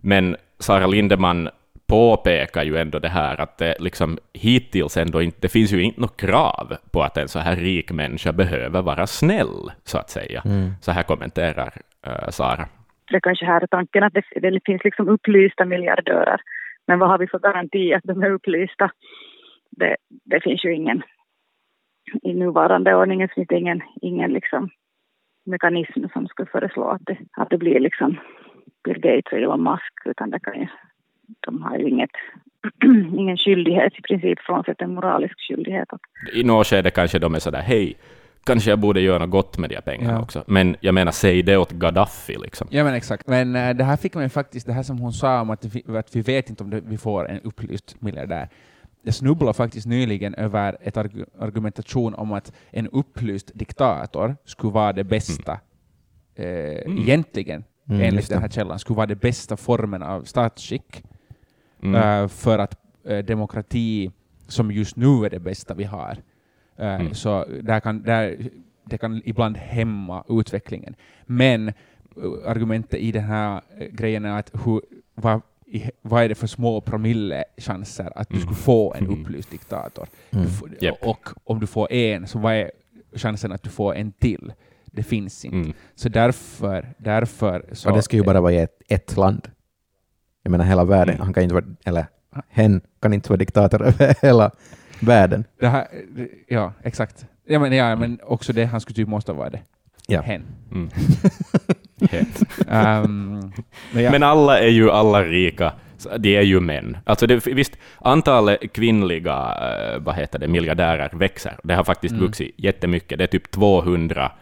[0.00, 1.48] Men Sara Lindeman
[1.86, 6.00] påpekar ju ändå det här att det liksom hittills ändå inte, det finns ju inte
[6.00, 10.42] något krav på att en så här rik människa behöver vara snäll, så att säga.
[10.44, 10.70] Mm.
[10.80, 11.72] Så här kommenterar
[12.06, 12.68] uh, Sara.
[13.12, 16.40] Det kanske här är tanken att det, det finns liksom upplysta miljardörer,
[16.86, 18.90] men vad har vi för garanti att de är upplysta?
[19.70, 21.02] Det, det finns ju ingen,
[22.22, 24.70] i nuvarande ordningen finns det ingen, ingen liksom
[25.46, 28.16] mekanism som skulle föreslå att det, att det blir liksom
[28.84, 30.66] Bill Gates och Elon Musk, utan det kan ju
[31.40, 32.10] de har ju inget,
[33.18, 35.88] ingen skyldighet i princip, frånsett en moralisk skyldighet.
[36.32, 37.96] I något skede kanske de är sådär, hej,
[38.44, 40.22] kanske jag borde göra något gott med de här pengarna ja.
[40.22, 40.44] också.
[40.46, 42.68] Men jag menar, säg det åt Gaddafi liksom.
[42.70, 43.28] Ja men exakt.
[43.28, 45.64] Men äh, det här fick man ju faktiskt, det här som hon sa om att
[45.64, 48.48] vi, att vi vet inte om det, vi får en upplyst miljardär.
[49.06, 54.92] Jag snubblade faktiskt nyligen över ett arg argumentation om att en upplyst diktator skulle vara
[54.92, 55.60] det bästa
[56.36, 56.50] mm.
[56.50, 56.98] eh, mm.
[56.98, 61.04] egentligen, mm, enligt den här källan, skulle vara det bästa formen av statsskick
[61.82, 61.94] mm.
[61.94, 62.76] uh, för att
[63.10, 64.10] uh, demokrati,
[64.48, 66.16] som just nu är det bästa vi har,
[66.80, 67.14] uh, mm.
[67.14, 68.50] så där kan, där,
[68.84, 70.94] det kan ibland hämma utvecklingen.
[71.26, 71.72] Men
[72.46, 74.80] argumentet i den här grejen är att hur,
[75.14, 75.40] vad,
[76.02, 78.42] vad är det för små promillechanser att du mm.
[78.42, 79.20] skulle få en mm.
[79.20, 80.08] upplyst diktator?
[80.30, 80.46] Mm.
[80.46, 80.94] Får, yep.
[81.02, 82.70] Och om du får en, så vad är
[83.14, 84.52] chansen att du får en till?
[84.86, 85.56] Det finns inte.
[85.56, 85.72] Mm.
[85.94, 86.94] Så därför...
[86.98, 89.48] därför så och det ska ju bara vara i ett, ett land.
[90.42, 91.24] Jag menar hela världen, mm.
[91.24, 92.06] han kan inte vara, eller
[92.48, 94.50] hen kan inte vara diktator över hela
[95.00, 95.44] världen.
[95.60, 95.88] Det här,
[96.48, 97.26] ja, exakt.
[97.44, 99.60] Ja men, ja, men också det, han skulle typ måste vara det.
[100.06, 100.20] Ja.
[100.20, 100.42] Hen.
[100.72, 100.90] Mm.
[102.74, 103.52] um,
[103.92, 104.10] men, ja.
[104.10, 105.72] men alla är ju alla rika
[106.18, 106.96] de är ju män.
[107.04, 111.56] Alltså det, visst, antalet kvinnliga uh, vad heter det, miljardärer växer.
[111.62, 112.26] Det har faktiskt mm.
[112.26, 113.18] vuxit jättemycket.
[113.18, 114.32] Det är typ 200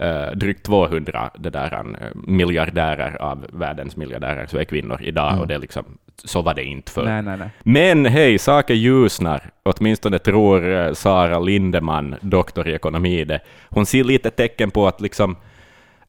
[0.00, 5.40] Uh, drygt 200 det där, uh, miljardärer av världens miljardärer så är kvinnor idag, mm.
[5.40, 5.84] och det är liksom,
[6.24, 7.04] så var det inte förr.
[7.04, 7.50] Nej, nej, nej.
[7.62, 9.50] Men hej, saker ljusnar.
[9.62, 13.40] Åtminstone tror Sara Lindeman, doktor i ekonomi, det.
[13.68, 15.36] Hon ser lite tecken på att liksom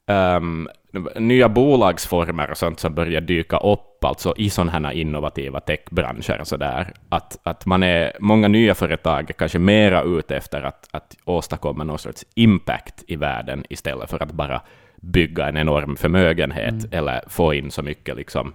[0.07, 0.69] um,
[1.15, 6.41] nya bolagsformer och sånt som börjar dyka upp alltså i sådana här innovativa techbranscher.
[6.43, 10.87] Så där, att, att man är, många nya företag är kanske mera ute efter att,
[10.91, 14.61] att åstadkomma någon sorts impact i världen istället för att bara
[14.95, 16.89] bygga en enorm förmögenhet mm.
[16.91, 18.53] eller få in så mycket liksom,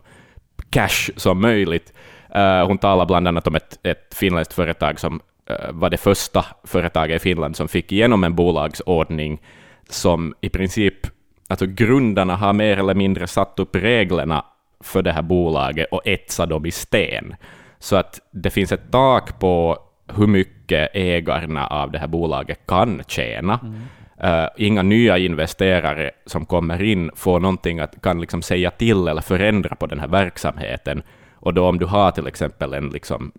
[0.70, 1.92] cash som möjligt.
[2.36, 6.44] Uh, hon talar bland annat om ett, ett finländskt företag som uh, var det första
[6.64, 9.40] företaget i Finland som fick igenom en bolagsordning
[9.88, 11.06] som i princip
[11.52, 14.44] alltså grundarna har mer eller mindre satt upp reglerna
[14.80, 17.34] för det här bolaget och etsat dem i sten.
[17.78, 19.78] Så att det finns ett tak på
[20.16, 23.60] hur mycket ägarna av det här bolaget kan tjäna.
[23.62, 23.80] Mm.
[24.24, 29.22] Uh, inga nya investerare som kommer in får någonting att kan liksom säga till eller
[29.22, 31.02] förändra på den här verksamheten.
[31.34, 33.32] Och då om du har till exempel en, liksom,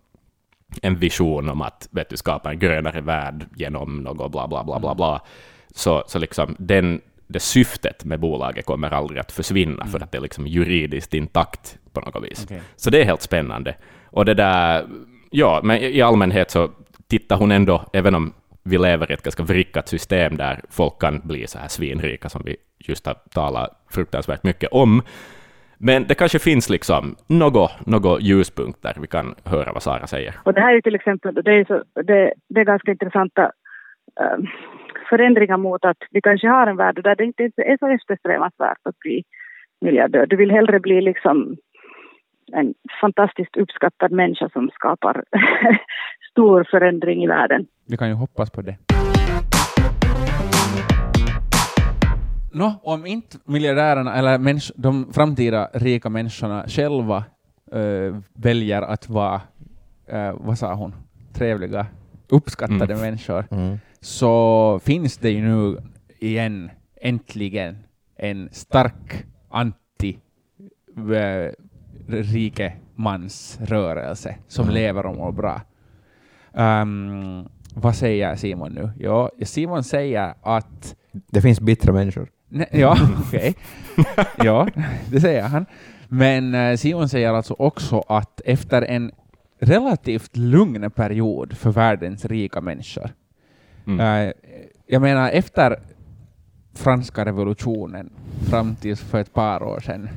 [0.82, 4.80] en vision om att vet du, skapa en grönare värld genom något bla bla bla
[4.80, 5.22] bla, bla
[5.76, 7.02] så, så liksom den,
[7.34, 9.88] det syftet med bolaget kommer aldrig att försvinna, mm.
[9.88, 12.44] för att det är liksom juridiskt intakt på något vis.
[12.44, 12.60] Okay.
[12.76, 13.76] Så det är helt spännande.
[14.06, 14.86] Och det där,
[15.30, 16.70] ja, men i allmänhet så
[17.08, 21.20] tittar hon ändå, även om vi lever i ett ganska vrickat system där folk kan
[21.24, 25.02] bli så här svinrika, som vi just har talat fruktansvärt mycket om,
[25.78, 30.36] men det kanske finns liksom något, något ljuspunkter, vi kan höra vad Sara säger.
[30.44, 33.52] Och det här är till exempel, det är, så, det, det är ganska intressanta
[34.36, 34.48] um,
[35.18, 39.00] förändringar mot att vi kanske har en värld där det inte är så eftersträvansvärt att
[39.00, 39.24] bli
[39.82, 40.26] miljardör.
[40.26, 41.58] Du vill hellre bli liksom
[42.54, 45.24] en fantastiskt uppskattad människa som skapar
[46.32, 47.66] stor förändring i världen.
[47.90, 48.76] Vi kan ju hoppas på det.
[52.54, 57.18] Nå, om inte miljardärerna eller de framtida rika människorna själva
[57.72, 59.42] eh, väljer att vara,
[60.08, 60.96] eh, vad sa hon,
[61.34, 61.86] trevliga,
[62.30, 63.02] uppskattade Mm.
[63.06, 63.78] människor, Mm.
[64.04, 65.78] Så finns det ju nu
[66.20, 66.70] igen,
[67.02, 67.78] äntligen,
[68.18, 70.18] en stark anti
[71.14, 71.52] eh,
[72.08, 74.76] rikemansrörelse som Mm.
[74.76, 75.62] lever och mår bra.
[76.54, 78.90] Ehm, vad säger Simon nu?
[79.00, 82.30] Ja, Simon säger att Det finns bittra människor.
[82.50, 83.56] Nej, ja, okej.
[84.38, 84.68] ja,
[85.12, 85.66] det säger han.
[86.08, 89.12] Men eh, Simon säger alltså också att efter en
[89.60, 93.10] relativt lugn period för världens rika människor,
[93.86, 94.00] Mm.
[94.00, 94.34] eh,
[94.88, 95.80] jag menar efter
[96.74, 98.10] franska revolutionen
[98.50, 100.10] fram till för ett par år sedan,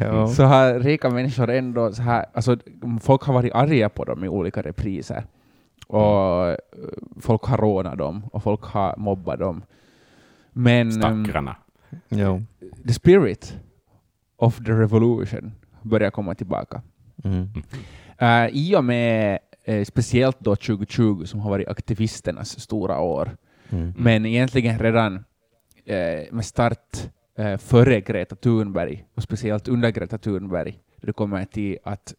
[0.00, 0.28] Ja.
[0.28, 2.56] så har rika människor ändå så här, alltså
[3.00, 5.24] folk har varit arga på dem i olika repriser.
[5.86, 6.56] Och eh,
[7.20, 9.62] folk har rånat dem och folk har mobbat dem.
[10.52, 11.56] Men ehm, Stackarna.
[12.08, 12.40] Ja.
[12.86, 13.56] the spirit
[14.36, 15.52] of the revolution
[15.82, 16.82] börjar komma tillbaka.
[17.24, 17.48] Mm.
[18.22, 23.36] Uh, I och med eh, speciellt då 2020 som har varit aktivisternas stora år,
[23.70, 23.94] Mm.
[23.96, 25.24] men egentligen redan
[25.84, 31.44] eh, med start eh, före Greta Thunberg och speciellt under Greta Thunberg, då det kommer
[31.44, 32.14] till att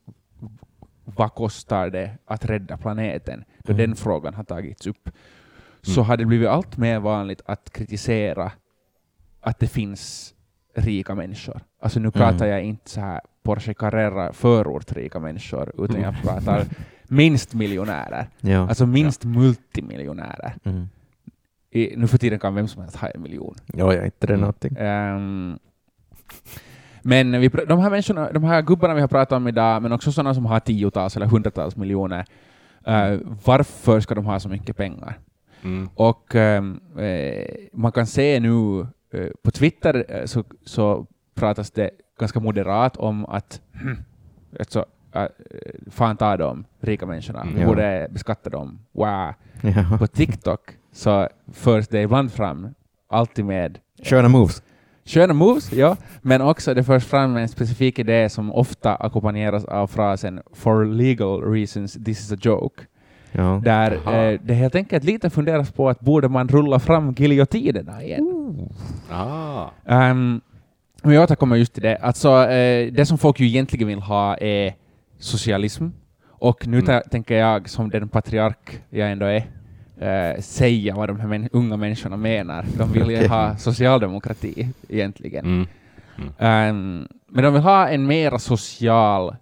[1.05, 3.77] vad kostar det att rädda planeten, då Mm.
[3.87, 5.09] den frågan har tagits upp,
[5.81, 8.51] så har det blivit allt mer vanligt att kritisera
[9.41, 10.33] att det finns
[10.75, 11.61] rika människor.
[11.79, 16.65] Alltså nu pratar jag inte så här Porsche Carrera förortrika människor, utan jag pratar
[17.07, 18.27] minst miljonärer.
[18.41, 18.67] Ja.
[18.69, 20.53] Alltså minst multimiljonärer.
[20.63, 20.87] Mm.
[21.71, 23.55] I, nu för tiden kan vem som helst ha en miljon.
[23.73, 24.41] Ja, ja, inte det Mm.
[24.41, 24.75] någonting.
[24.79, 25.59] Ehm,
[27.01, 30.11] men vi, de här människorna, de här gubbarna vi har pratat om idag, men också
[30.11, 32.25] sådana som har tiotals eller hundratals miljoner,
[32.85, 35.19] eh, varför ska de ha så mycket pengar?
[35.63, 35.89] Mm.
[35.95, 38.79] Och ehm, eh, man kan se nu
[39.13, 41.89] eh, på Twitter eh, så, så pratas det
[42.19, 43.61] ganska moderat om att
[44.59, 45.27] alltså, äh,
[45.91, 47.55] fan ta dem, rika människorna, Mm.
[47.59, 49.33] vi borde beskatta dem, wow.
[49.61, 49.97] Ja.
[49.99, 50.59] På TikTok
[50.91, 52.67] så förs det ibland fram,
[53.09, 54.63] alltid med Sköna moves.
[55.05, 59.87] Sköna moves, ja, men också det förs fram en specifik idé som ofta ackompanjeras av
[59.87, 62.83] frasen ”for legal reasons this is a joke”,
[63.31, 63.61] Ja.
[63.63, 68.69] där eh, det helt enkelt lite funderas på att borde man rulla fram giljotinerna igen.
[69.11, 69.67] Ah.
[69.85, 70.41] Um,
[71.03, 71.97] men jag återkommer just till det.
[71.97, 74.73] Alltså, eh, det som folk ju egentligen vill ha är
[75.23, 75.87] socialism,
[76.29, 76.85] och nu Mm.
[76.89, 79.43] tä- tänker jag, som den patriark jag ändå är,
[79.99, 82.65] eh, säga vad de här män- unga människorna menar.
[82.77, 85.45] De vill ju ha socialdemokrati egentligen.
[85.45, 85.67] Mm.
[86.39, 89.35] Ehm, men de vill ha en mera social,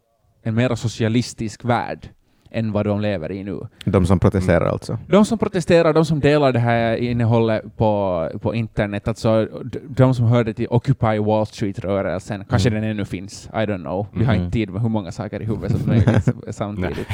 [0.43, 2.09] en mera socialistisk värld
[2.51, 3.59] än vad de lever i nu.
[3.85, 4.97] De som protesterar alltså.
[5.07, 9.47] De som protesterar, de som delar det här innehållet på, på internet, alltså
[9.89, 12.81] de som hörde till Occupy Wall Street-rörelsen, kanske Mm.
[12.81, 14.07] den ännu finns, I don't know.
[14.13, 14.43] Vi har Mhm.
[14.43, 17.07] inte tid med hur många saker i huvudet som möjligt samtidigt.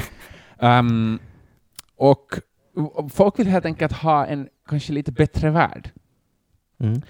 [1.98, 2.40] Och
[2.96, 5.90] och folk vill helt enkelt ha en kanske lite bättre värld.
[6.80, 7.02] Mm.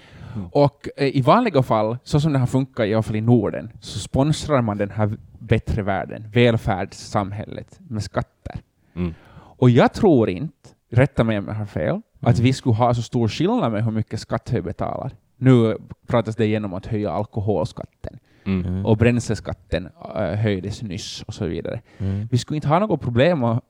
[0.52, 3.72] Och eh, i vanliga fall, så som det har funkat i alla fall i Norden,
[3.80, 8.60] så sponsrar man den här bättre världen, välfärdssamhället, med skatter.
[8.96, 9.14] Mm.
[9.34, 12.44] Och jag tror inte, rätta mig om jag har fel, att Mm.
[12.44, 15.12] vi skulle ha så stor skillnad med hur mycket skatt vi betalar.
[15.36, 18.66] Nu pratas det igenom att höja alkoholskatten, Mm.
[18.66, 18.86] Mm.
[18.86, 21.80] och bränsleskatten äh, höjdes nyss och så vidare.
[21.98, 22.28] Mm.
[22.30, 23.64] Vi skulle inte ha något problem att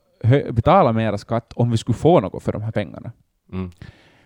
[0.51, 3.13] betala mera skatt om vi skulle få något för de här pengarna.
[3.53, 3.71] Mm.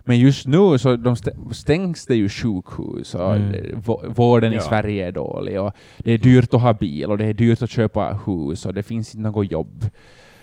[0.04, 3.82] Men just nu så de stä- stängs det ju sjukhus och Mm.
[4.08, 4.60] vården i Ja.
[4.62, 7.70] Sverige är dålig och det är dyrt att ha bil och det är dyrt att
[7.70, 9.84] köpa hus och det finns inte något jobb.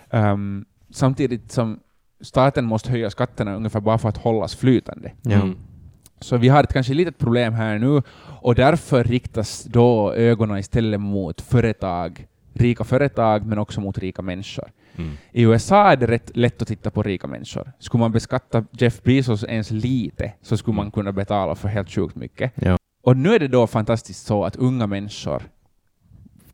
[0.09, 1.79] Ehm, samtidigt som
[2.21, 5.11] staten måste höja skatterna ungefär bara för att hållas flytande.
[5.21, 5.31] Ja.
[5.41, 5.55] Mm.
[6.21, 8.01] Så vi har ett kanske litet problem här nu
[8.41, 14.71] och därför riktas då ögonen istället mot företag, rika företag men också mot rika människor.
[14.99, 15.11] Mm.
[15.31, 17.71] I USA är det rätt lätt att titta på rika människor.
[17.79, 22.15] Skulle man beskatta Jeff Bezos ens lite så skulle man kunna betala för helt sjukt
[22.15, 22.51] mycket.
[22.55, 22.77] Ja.
[23.03, 25.43] Och nu är det då fantastiskt så att unga människor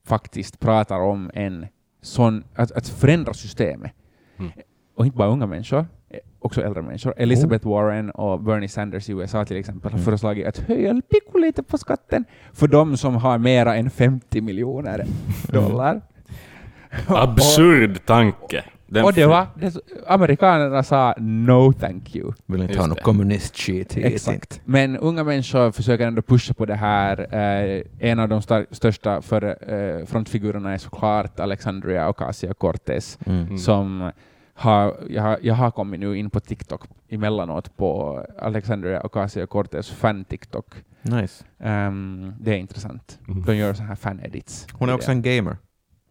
[0.03, 1.65] faktiskt pratar om en
[2.01, 3.91] sån, att, att förändra systemet.
[4.39, 4.51] Mm.
[4.95, 5.79] Och inte bara unga människor,
[6.09, 7.13] eh, också äldre människor.
[7.17, 10.05] Elizabeth Warren och Bernie Sanders i USA till exempel har Mm.
[10.05, 11.01] föreslagit att höja
[11.33, 15.05] lite på skatten för de som har mera än 50 miljoner
[15.47, 16.01] dollar.
[17.07, 18.63] Absurd tanke.
[18.87, 19.75] Den Och det var, det,
[20.07, 22.33] amerikanerna sa no thank you.
[22.45, 24.05] Vill inte Just ha något kommunist-shit hit.
[24.05, 24.61] Exakt.
[24.65, 27.27] Men unga människor försöker ändå pusha på det här.
[27.35, 33.41] Eh, en av de största för, eh, frontfigurerna är såklart Alexandria Ocasio-Cortez, Mm.
[33.41, 33.57] Mm.
[33.57, 34.11] som
[34.53, 40.65] har, jag, har, jag har kommit nu in på TikTok emellanåt på Alexandria Ocasio-Cortez fan-TikTok.
[41.01, 41.43] Nice.
[41.59, 43.19] Ehm, det är intressant.
[43.27, 43.43] Mm.
[43.43, 44.67] De gör så här fan-edits.
[44.73, 45.57] Hon är också en gamer.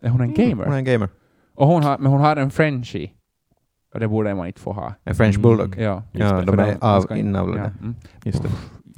[0.04, 0.64] Är hon en gamer?
[0.64, 1.08] Hon är en gamer.
[1.54, 3.10] Och hon har, men hon har en Frenchie.
[3.94, 4.94] Och det borde man inte få ha.
[5.04, 5.76] En French bulldog.
[5.78, 7.60] Ja, Ja, det, de är av inavlade.
[7.60, 7.94] Ja, mm.
[8.24, 8.48] Just det.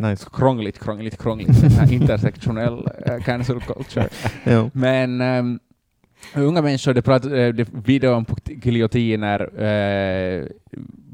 [0.09, 0.29] Nice.
[0.33, 1.61] Krångligt, krångligt, krångligt.
[1.61, 4.09] Den här intersektionell uh, cancel culture.
[4.45, 4.71] Ja.
[4.73, 5.61] Men um,
[6.35, 10.47] unga människor, det pratar, eh, det video om på giljotiner, uh,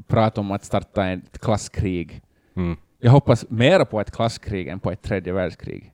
[0.07, 2.21] pratar om att starta ett klasskrig.
[2.55, 2.77] Mm.
[2.99, 5.91] Jag hoppas mer på ett klasskrig än på ett tredje världskrig.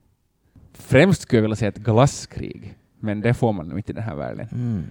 [0.74, 4.04] Främst skulle jag vilja säga ett glasskrig, men det får man nog inte i den
[4.04, 4.48] här världen.
[4.52, 4.84] Mm.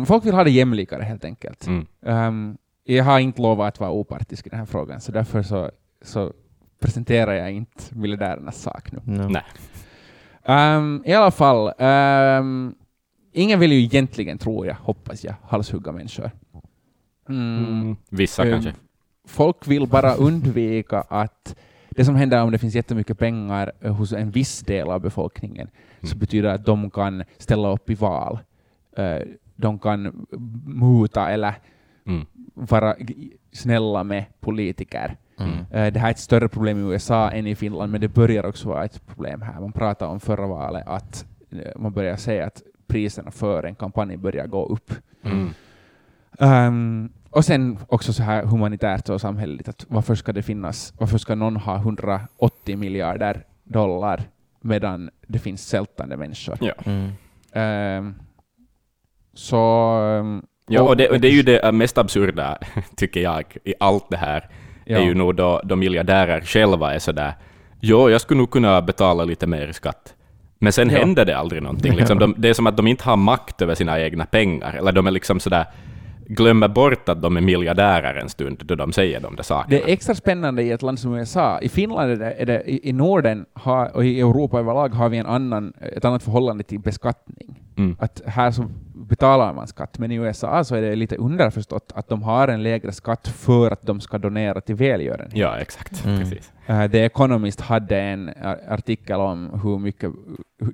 [0.00, 1.66] Um, folk vill ha det jämlikare helt enkelt.
[1.66, 1.86] Mm.
[2.00, 5.70] Um, jag har inte lovat att vara opartisk i den här frågan, så därför så,
[6.02, 6.32] så
[6.80, 9.00] presenterar jag inte miljardärernas sak nu.
[9.04, 9.28] No.
[9.28, 9.44] Nej.
[10.76, 12.74] Um, I alla fall, um,
[13.32, 16.30] ingen vill ju egentligen, tror jag, hoppas jag, halshugga människor.
[17.28, 17.64] Mm.
[17.64, 17.96] Mm.
[18.08, 18.74] Vissa Um, kanske.
[19.24, 21.56] Folk vill bara undvika att
[21.90, 25.68] det som händer om det finns jättemycket pengar eh, hos en viss del av befolkningen,
[26.00, 26.18] så Mm.
[26.18, 28.38] betyder det att de kan ställa upp i val.
[28.96, 29.18] Eh,
[29.56, 30.26] De kan
[30.66, 31.54] muta eller
[32.06, 32.26] Mm.
[32.54, 32.94] vara
[33.52, 35.16] snälla med politiker.
[35.38, 35.52] Mm.
[35.70, 38.46] Eh, Det här är ett större problem i USA än i Finland, men det börjar
[38.46, 39.60] också vara ett problem här.
[39.60, 41.26] Man pratar om förra valet att
[41.76, 44.92] man börjar säga att priserna för en kampanj börjar gå upp.
[45.22, 45.50] Mm.
[47.30, 51.34] Och sen också så här humanitärt och samhälleligt, att varför ska det finnas, varför ska
[51.34, 54.22] någon ha 180 miljarder dollar
[54.60, 56.58] medan det finns svältande människor?
[56.60, 56.72] Ja.
[56.84, 57.10] Mm.
[57.52, 58.14] Ehm,
[59.34, 59.56] så...
[60.20, 62.58] ehm, Ja, och det, och det är ju det mest absurda,
[62.96, 64.48] tycker jag, i allt det här,
[64.84, 64.98] ja.
[64.98, 67.34] är ju nog då, då miljardärer själva är sådär
[67.80, 70.14] Jo, jag skulle nog kunna betala lite mer i skatt.
[70.58, 70.98] Men sen Ja.
[70.98, 71.92] händer det aldrig någonting.
[71.92, 74.92] Liksom de, det är som att de inte har makt över sina egna pengar, eller
[74.92, 75.66] de är liksom sådär
[76.30, 79.68] glömmer bort att de är miljardärer en stund då de säger de där sakerna.
[79.68, 81.60] Det är extra spännande i ett land som USA.
[81.60, 85.08] I Finland är det, är det i, i Norden har, och i Europa överlag har
[85.08, 87.60] vi en annan, ett annat förhållande till beskattning.
[87.76, 87.96] Mm.
[88.00, 88.64] Att här så
[89.10, 92.62] betalar man skatt, men i USA så är det lite underförstått att de har en
[92.62, 95.36] lägre skatt för att de ska donera till välgörenhet.
[95.36, 96.04] Ja, exakt.
[96.04, 96.20] Mm.
[96.20, 96.52] Precis.
[96.70, 100.10] Uh, The Economist hade en ar- artikel om hur mycket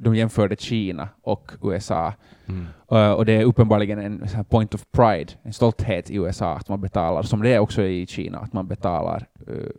[0.01, 2.13] de jämförde Kina och USA.
[2.47, 2.67] Mm.
[2.93, 6.81] Uh, och det är uppenbarligen en point of pride, en stolthet i USA att man
[6.81, 9.71] betalar, som det är också i Kina, att man betalar uh,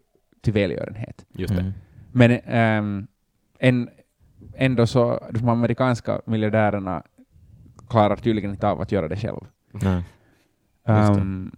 [0.41, 1.26] till välgörenhet.
[1.34, 1.62] Just det.
[1.62, 1.74] Mm.
[2.12, 3.08] Men ehm,
[3.60, 3.89] en,
[4.56, 7.04] ändå så, de amerikanska miljardärerna
[7.89, 9.39] klarar tydligen inte av att göra det själv.
[9.71, 10.04] Nej.
[10.88, 11.21] Just det.
[11.21, 11.52] Um,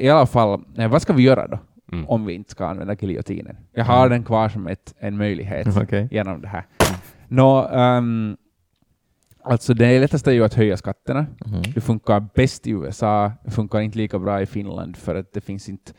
[0.00, 1.58] I alla fall, eh, vad ska vi göra då?
[1.92, 2.08] Mm.
[2.08, 3.56] om vi inte ska använda giljotinen.
[3.72, 6.08] Jag har den kvar som ett, en möjlighet Okej.
[6.10, 6.66] genom det här.
[7.28, 8.36] Nå, ehm,
[9.42, 11.26] alltså det lättaste är ju att höja skatterna.
[11.46, 11.62] Mhm.
[11.74, 15.40] Det funkar bäst i USA, det funkar inte lika bra i Finland för att det
[15.40, 15.92] finns inte,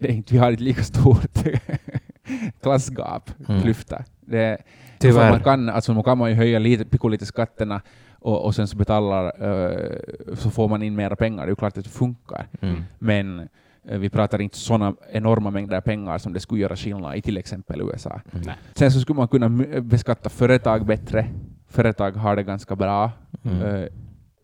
[0.00, 1.34] det inte vi har inte lika stort
[2.62, 3.62] klassgap, Mm.
[3.62, 4.04] klyfta.
[4.20, 4.58] Det,
[4.98, 5.30] Tyvärr.
[5.30, 7.80] Man kan, alltså man kan man ju höja lite, pikolite skatterna
[8.12, 11.42] och, och sen så betalar, eh, så får man in mera pengar.
[11.42, 12.46] Det är ju klart att det funkar.
[12.60, 12.82] Mm.
[12.98, 13.48] Men
[13.88, 17.36] eh, vi pratar inte sådana enorma mängder pengar som det skulle göra skillnad i till
[17.36, 18.20] exempel USA.
[18.32, 18.48] Mm.
[18.74, 21.26] Sen så skulle man kunna m- beskatta företag bättre.
[21.68, 23.10] Företag har det ganska bra,
[23.44, 23.62] Mm.
[23.62, 23.86] eh,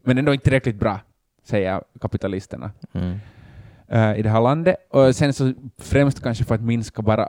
[0.05, 1.01] men ändå inte tillräckligt bra,
[1.44, 3.18] säger kapitalisterna Mm.
[3.88, 4.77] eh, i det här landet.
[4.90, 7.29] Och sen så främst kanske för att minska bara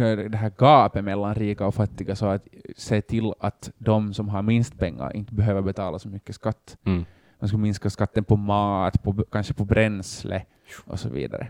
[0.00, 4.28] eh, det här gapet mellan rika och fattiga, så att se till att de som
[4.28, 6.76] har minst pengar inte behöver betala så mycket skatt.
[6.84, 7.04] Mm.
[7.38, 10.42] Man skulle minska skatten på mat, på, kanske på bränsle
[10.84, 11.48] och så vidare.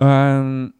[0.00, 0.72] Ehm,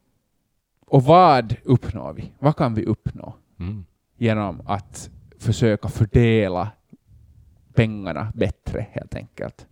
[0.87, 2.33] och vad uppnår vi?
[2.38, 3.85] Vad kan vi uppnå Mm.
[4.16, 6.71] genom att försöka fördela
[7.75, 9.66] pengarna bättre, helt enkelt?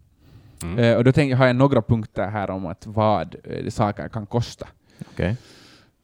[0.63, 0.79] Mm.
[0.79, 4.27] Eh, och då tänker, har jag några punkter här om att vad eh, saker kan
[4.27, 4.69] kosta.
[5.13, 5.37] Okej.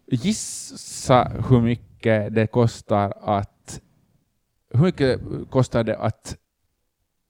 [0.07, 3.81] Gissa hur mycket det kostar att
[4.71, 6.37] hur mycket kostar det att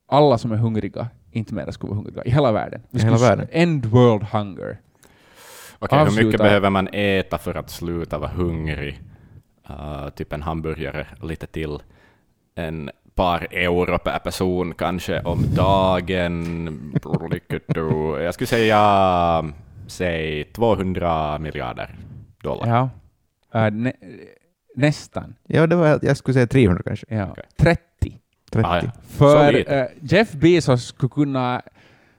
[0.08, 2.82] alla som är hungriga inte mer ska vara hungriga i hela världen?
[2.90, 3.48] Vi hela skulle världen?
[3.52, 4.80] End world hunger.
[5.78, 9.00] Okej, hur mycket behöver man äta för att sluta vara hungrig?
[9.70, 11.78] Uh, typ en hamburgare lite till.
[12.54, 16.92] En par euro per person kanske om dagen.
[18.22, 19.52] Jag skulle säga,
[19.86, 21.96] säg 200 miljarder
[22.46, 22.68] dollar.
[22.68, 22.90] Ja.
[23.66, 23.92] Eh, nä,
[24.76, 25.34] nästan.
[25.46, 27.06] Ja, det var, jag skulle säga 300 kanske.
[27.08, 27.30] Ja.
[27.30, 27.44] Okej.
[27.56, 27.80] 30.
[28.50, 28.66] 30.
[28.68, 28.90] Ah, ja.
[29.08, 31.62] För eh, Jeff Bezos skulle kunna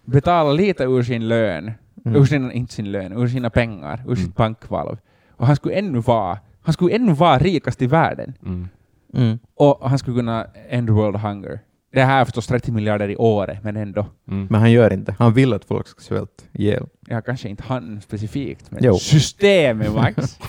[0.05, 1.71] betala lite ur sin lön,
[2.05, 2.21] Mm.
[2.21, 4.15] ur sin, inte sin lön, ur sina pengar, ur Mm.
[4.15, 4.97] sitt bankvalv.
[5.31, 8.33] Och han skulle ännu vara, han skulle ännu vara rikast i världen.
[8.45, 8.67] Mm.
[9.13, 9.39] Mm.
[9.55, 11.59] Och han skulle kunna end world hunger.
[11.97, 14.05] Det här är förstås 30 miljarder i året, men ändå.
[14.27, 14.47] Mm.
[14.49, 15.15] Men han gör inte.
[15.19, 16.85] Han vill att folk ska svälta ihjäl.
[17.07, 18.93] Ja, kanske inte han specifikt, men Jo.
[18.93, 20.39] systemet, Max.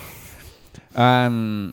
[0.94, 1.72] um,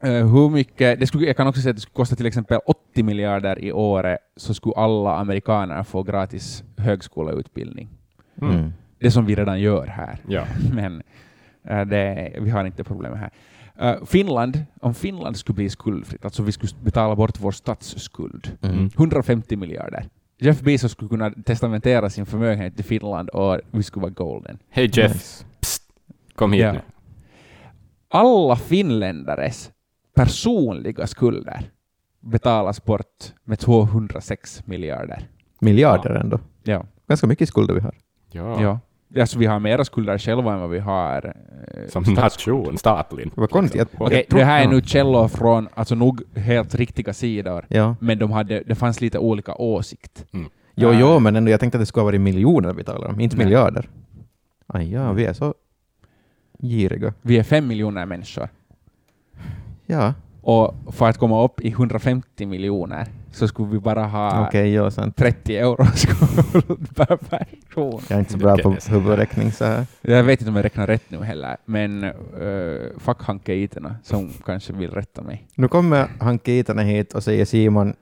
[0.00, 3.02] hur mycket, det skulle, jag kan också säga att det skulle kosta till exempel 80
[3.02, 7.88] miljarder i året, så skulle alla amerikaner få gratis högskoleutbildning.
[8.42, 8.72] Mm.
[8.98, 10.18] Det som vi redan gör här.
[10.28, 10.44] Ja.
[10.72, 11.02] Men
[11.64, 13.30] eh, det, vi har inte problem här.
[13.80, 18.90] Eh, Finland, om Finland skulle bli skuldfritt, alltså vi skulle betala bort vår statsskuld, Mm.
[18.96, 20.08] 150 miljarder.
[20.40, 24.58] Jeff Bezos skulle kunna testamentera sin förmögenhet till Finland och vi skulle vara golden.
[24.70, 25.44] Hej Jeff, Nice.
[26.34, 26.72] kom hit Ja.
[26.72, 26.80] nu.
[28.10, 29.70] Alla finländares
[30.14, 31.60] personliga skulder
[32.20, 35.28] betalas bort med 206 miljarder.
[35.60, 36.38] Miljarder ändå.
[36.64, 36.84] Ja.
[37.08, 37.94] Ganska mycket skulder vi har.
[38.32, 38.62] Ja.
[38.62, 38.80] ja.
[39.16, 41.34] Alltså vi har mera skulder själva än vad vi har
[41.74, 43.30] eh, Som nation, statlig.
[43.34, 43.78] Vad konstigt.
[43.92, 47.96] Jag- Okej, det här är nu källor från, alltså nog helt riktiga sidor, Ja.
[48.00, 50.24] men de hade, det fanns lite olika åsikt.
[50.74, 53.08] Jo, Äh, jo, men ändå, jag tänkte att det skulle ha varit miljoner vi talar
[53.08, 53.46] om, inte Nej.
[53.46, 53.88] miljarder.
[54.66, 55.54] Aj, ja, vi är så
[56.62, 57.14] giriga.
[57.22, 58.48] Vi är fem miljoner människor.
[59.86, 64.74] Ja, Och för att komma upp i 150 miljoner så skulle vi bara ha okej,
[64.74, 65.16] ja, sant.
[65.16, 68.00] 30 euro skuld per person.
[68.08, 69.86] Jag är inte så bra på huvudräkning så här.
[70.00, 72.10] Jag vet inte om jag räknar rätt nu heller, men uh,
[72.98, 75.46] fuck Hanke Iterna som kanske vill rätta mig.
[75.54, 77.94] Nu kommer Hanke Itonen hit och säger Simon,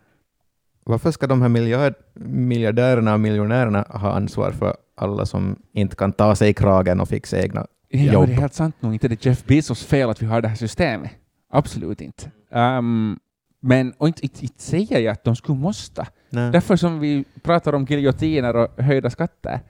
[0.84, 6.12] varför ska de här miljard, miljardärerna och miljonärerna ha ansvar för alla som inte kan
[6.12, 8.26] ta sig i kragen och fixa egna Ja, jobb?
[8.26, 8.93] det är helt sant nog.
[8.93, 11.11] Inte det är Jeff Bezos fel att vi har det här systemet.
[11.49, 12.30] Absolut inte.
[12.51, 13.18] Um,
[13.61, 16.07] men och inte, inte, inte säger jag att de skulle måste.
[16.30, 16.53] Nej.
[16.53, 19.61] Därför som vi pratar om giljotiner och höjda skatter,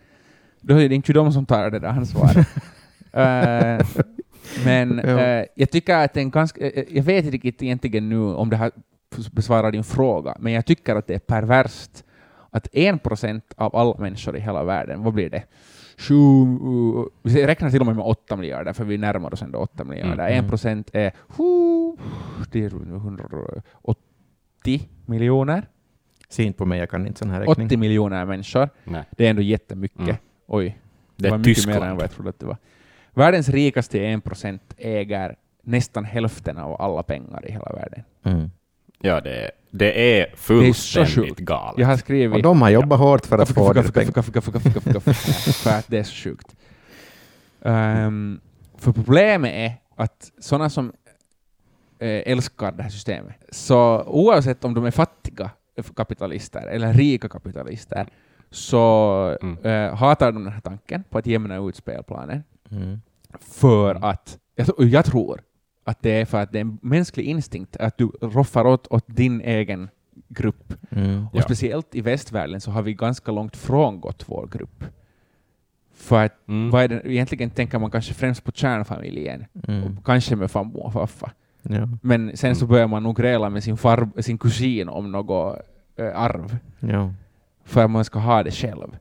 [0.60, 2.48] då är det inte de som tar det där ansvaret.
[3.12, 3.86] Eh,
[4.64, 8.50] men eh, jag tycker att en ganska, eh, jag vet inte riktigt egentligen nu om
[8.50, 8.70] det här
[9.32, 12.04] besvarar din fråga, men jag tycker att det är perverst
[12.50, 15.42] att en procent av alla människor i hela världen, vad blir det?
[15.98, 16.14] Sju,
[17.22, 20.26] vi räknar till och med med 8 miljarder, för vi närmar oss ändå 8 miljarder.
[20.26, 20.44] Mm.
[20.44, 21.96] En procent är hu,
[22.50, 25.68] det är 180 miljoner.
[26.28, 27.66] Se inte på mig, jag kan inte sån här räkning.
[27.66, 28.68] 80 miljoner människor.
[28.84, 29.04] Nej.
[29.10, 30.00] Det är ändå jättemycket.
[30.00, 30.16] Mm.
[30.46, 30.78] Oj,
[31.16, 32.56] det, Det var är mycket mer än vad jag trodde att det var.
[33.14, 38.02] Världens rikaste 1 procent äger nästan hälften av alla pengar i hela världen.
[38.22, 38.50] Mm.
[38.98, 41.78] Ja, det är, det är Det är fullständigt galet.
[41.78, 42.36] Jag har skrivit...
[42.36, 45.12] Och de har jobbat hårt för att få kaffe,
[45.52, 46.56] för att det är så sjukt.
[47.62, 48.40] Ehm,
[48.78, 50.92] för problemet är att sådana som
[51.98, 55.50] eh, älskar det här systemet, så oavsett om de är fattiga
[55.96, 58.06] kapitalister eller rika kapitalister,
[58.50, 59.58] så Mm.
[59.64, 62.44] eh, hatar de den här tanken på att jämna ut spelplanen.
[62.70, 63.00] Mm.
[63.40, 65.40] För att, jag, jag tror
[65.86, 69.04] att det är för att det är en mänsklig instinkt att du roffar åt, åt
[69.06, 69.88] din egen
[70.28, 70.74] grupp.
[70.90, 71.26] Mm.
[71.32, 74.84] Och speciellt i västvärlden så har vi ganska långt frångått vår grupp.
[75.94, 76.70] För att Mm.
[76.70, 79.82] vad är det, egentligen tänker man kanske främst på kärnfamiljen, Mm.
[79.98, 81.32] och kanske med farmor och farfar.
[81.62, 81.88] Ja.
[82.02, 82.72] Men sen så Mm.
[82.72, 85.58] börjar man nog gräla med sin, far, sin kusin om något
[85.96, 87.12] äh, arv, Ja.
[87.64, 88.96] för att man ska ha det själv.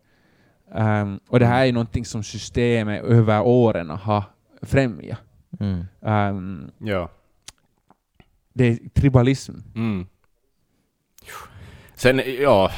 [0.76, 4.24] Ehm, och det här är ju någonting som systemet över åren har
[4.62, 5.20] främjat.
[5.60, 5.86] Mm.
[6.06, 7.10] Ehm, Ja.
[8.54, 9.54] det är tribalism.
[9.76, 10.06] Mm.
[11.96, 12.72] Sen, ja,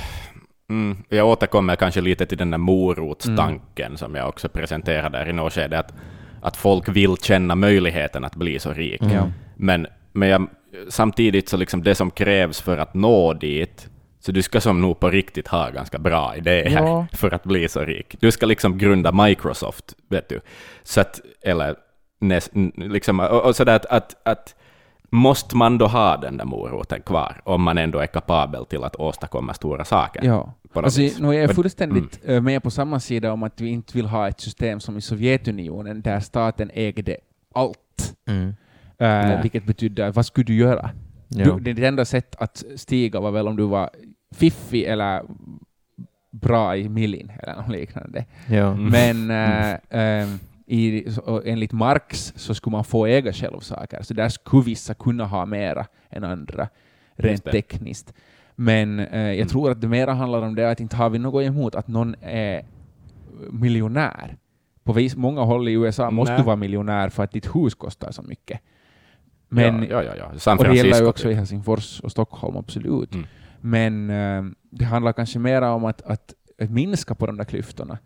[0.70, 5.34] mm, jag återkommer kanske lite till den där morotstanken som jag också presenterade där i
[5.34, 5.94] något skede, att,
[6.42, 9.02] att folk vill känna möjligheten att bli så rik.
[9.02, 9.32] Mm.
[9.56, 10.48] Men, men jag,
[10.90, 15.00] samtidigt så liksom det som krävs för att nå dit, så du ska som nog
[15.00, 17.08] på riktigt ha ganska bra idéer Ja.
[17.14, 18.16] för att bli så rik.
[18.20, 20.40] Du ska liksom grunda Microsoft, vet du.
[20.84, 21.76] Så att, eller
[22.20, 24.56] näst, liksom, och, och sådär att, att, att
[25.10, 28.96] måste man då ha den där moroten kvar om man ändå är kapabel till att
[28.96, 30.24] åstadkomma stora saker?
[30.24, 30.54] Ja.
[30.74, 34.06] Alltså, nu är jag fullständigt eh, med på samma sida om att vi inte vill
[34.06, 37.18] ha ett system som i Sovjetunionen där staten ägde
[37.54, 38.16] allt.
[38.28, 38.56] Mm.
[38.98, 39.40] Nej.
[39.42, 40.90] vilket betyder, vad skulle du göra?
[41.28, 41.56] Ja.
[41.56, 43.90] Du, det, enda sätt att stiga var väl om du var
[44.32, 45.24] fiffig eller
[46.32, 48.26] bra i millin eller något liknande.
[48.48, 48.72] Ja.
[48.72, 48.86] Mm.
[48.86, 54.30] Men eh, ehm, i, så, enligt Marx så skulle man få äga självsaker, så där
[54.30, 56.68] skulle vissa kunna ha mera än andra,
[57.16, 58.14] rent tekniskt.
[58.56, 59.48] Men eh, jag Mm.
[59.48, 62.16] tror att det mera handlar om det att inte har vi något emot att någon
[62.22, 62.66] är
[63.52, 64.38] miljonär.
[64.84, 66.42] På vis, många håll i USA måste Nej.
[66.42, 68.60] du vara miljonär för att ditt hus kostar så mycket.
[69.50, 70.56] Men, ja, ja, ja, ja.
[70.58, 73.14] Och det gäller ju också i Helsingfors och Stockholm, absolut.
[73.14, 73.28] Mm.
[73.62, 77.98] Men eh, det handlar kanske mer om att, att, att minska på de där klyftorna.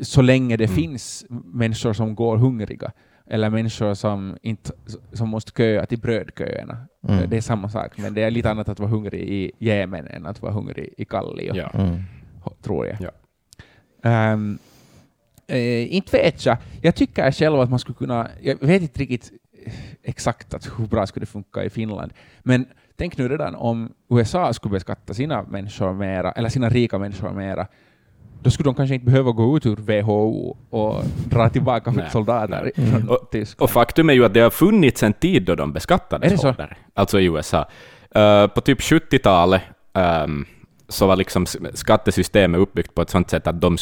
[0.00, 0.76] Så länge det Mm.
[0.76, 2.92] finns människor som går hungriga,
[3.26, 4.72] eller människor som, inte,
[5.12, 6.86] som måste köa till brödköerna.
[7.08, 7.30] Mm.
[7.30, 10.26] Det är samma sak, men det är lite annat att vara hungrig i Jemen än
[10.26, 11.70] att vara hungrig i Kallio, Ja.
[11.74, 12.02] Mm.
[12.62, 12.96] tror jag.
[13.00, 13.10] Ja.
[14.10, 14.58] Ehm,
[15.46, 16.56] eh, inte vet jag.
[16.82, 18.28] Jag tycker själv att man skulle kunna...
[18.42, 19.32] Jag vet inte riktigt...
[20.02, 22.12] exakt att hur bra skulle det funka i Finland.
[22.42, 22.66] Men
[22.96, 27.66] tänk nu redan om USA skulle beskatta sina människor mera, eller sina rika människor mera,
[28.44, 32.72] då skulle de kanske inte behöva gå ut ur WHO och dra tillbaka Nej, soldater
[32.74, 33.36] från Och-.
[33.58, 37.20] Och faktum är ju att det har funnits en tid då de beskattades hårdare, alltså
[37.20, 37.68] i USA.
[38.14, 39.62] Eh, på typ 70-talet
[39.94, 40.46] ehm,
[40.88, 43.76] så var liksom skattesystemet uppbyggt på ett sånt sätt att de,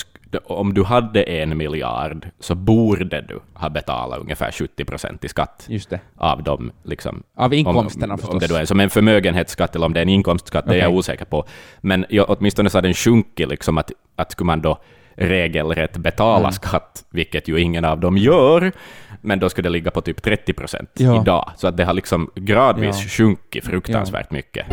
[0.45, 5.69] om du hade en miljard så borde du ha betalat ungefär 70 procent i skatt
[6.17, 6.73] av dem.
[6.83, 8.33] Liksom, Av inkomsterna om, förstås.
[8.35, 10.79] om det då är som en förmögenhetsskatt eller om det är en inkomstskatt, det är
[10.79, 11.45] jag osäker på.
[11.81, 14.79] Men ja, åtminstone så har den sjunkit, liksom att, att skulle man då
[15.17, 16.53] regelrätt betala Mm.
[16.53, 18.73] skatt, vilket ju ingen av dem gör,
[19.21, 21.23] men då skulle det ligga på typ 30 procent Ja.
[21.23, 21.51] idag.
[21.57, 23.09] Så att det har liksom gradvis Ja.
[23.09, 24.67] sjunkit fruktansvärt mycket.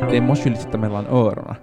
[0.00, 1.54] Det måste ju sitta mellan öronen.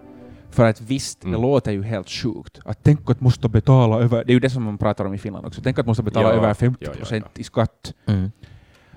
[0.49, 1.33] För att visst, Mm.
[1.35, 2.59] det låter ju helt sjukt.
[2.65, 4.23] Att tänk att måste betala över...
[4.25, 5.61] Det är ju det som man pratar om i Finland också.
[5.61, 7.39] Tänk att måste betala Ja, över 50 ja, ja, procent ja.
[7.41, 7.93] i skatt.
[8.05, 8.31] Mm.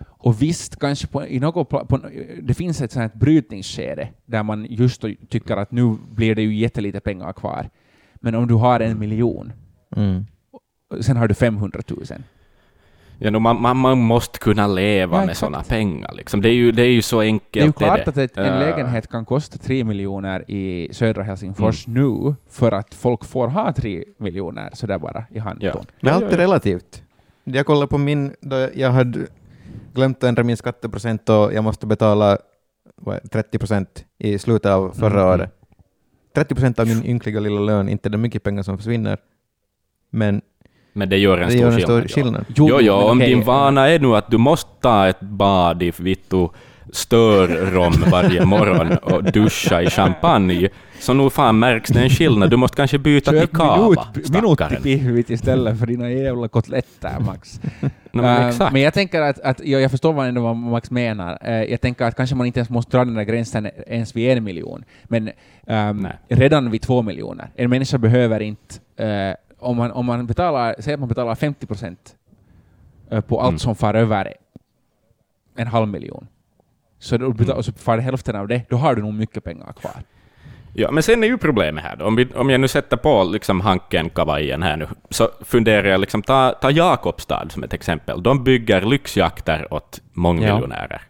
[0.08, 2.00] Och visst, kanske på, i något, på,
[2.42, 7.00] det finns ett sånt brytningsskede där man just tycker att nu blir det ju jättelite
[7.00, 7.70] pengar kvar.
[8.14, 9.52] Men om du har en miljon,
[9.96, 10.24] Mm.
[11.00, 12.04] sen har du 500 000.
[13.20, 16.12] Ja, no, man, man, man måste kunna leva Ja, med sådana pengar.
[16.14, 16.40] Liksom.
[16.42, 17.52] Det, är ju, det är ju så enkelt.
[17.52, 21.86] Det är ju klart att en Eh, lägenhet kan kosta 3 miljoner i södra Helsingfors
[21.86, 22.02] Mm.
[22.02, 25.70] nu för att folk får ha 3 miljoner sådär bara i handen.
[25.74, 25.82] Ja.
[26.00, 27.02] Men allt är relativt.
[27.44, 29.26] Jag kollade på min, då jag hade
[29.94, 32.38] glömt att ändra min skatteprocent och jag måste betala
[32.96, 35.34] vad är det, 30 procent i slutet av förra Mm.
[35.34, 35.54] året.
[36.34, 39.18] 30 procent av min ynkliga lilla lön, inte det mycket pengar som försvinner,
[40.10, 40.42] men
[40.92, 41.84] Men det gör en det stor gör en skillnad.
[41.84, 42.08] stor ja.
[42.08, 42.44] skillnad.
[42.56, 43.28] Jo, jo, men om okej.
[43.28, 46.48] din vana är nu att du måste ta ett bad i vittu
[46.92, 50.68] störrom varje morgon och duscha i champagne,
[51.00, 52.50] så nog fan märks det en skillnad.
[52.50, 54.82] Du måste kanske byta till kava, minut, minut stackaren.
[54.82, 57.60] pihvit istället för dina jävla kotletter, Max.
[58.12, 58.72] No, men exakt.
[58.72, 61.38] men jag tänker att, att ja, jag förstår vad, ändå vad Max menar.
[61.42, 64.30] Eh, jag tänker att kanske man inte ens måste dra den där gränsen ens vid
[64.30, 65.30] en miljon, men
[65.94, 66.18] Nej.
[66.28, 67.50] redan vid två miljoner.
[67.54, 71.66] En människa behöver inte, eh, om, man, om man betalar, säg att man betalar 50
[71.66, 72.16] procent
[73.10, 73.58] eh, på allt Mm.
[73.58, 74.34] som far över
[75.56, 76.26] en halv miljon,
[76.98, 77.62] så, då betal, Mm.
[77.62, 79.92] så far hälften av det, då har du nog mycket pengar kvar.
[80.74, 82.04] Ja, men sen är ju problemet här då.
[82.04, 86.22] Om, vi, om jag nu sätter på liksom Hanken-kavajen här nu, så funderar jag liksom,
[86.22, 88.22] ta, ta Jakobstad som ett exempel.
[88.22, 91.02] De bygger lyxjakter åt mångmiljonärer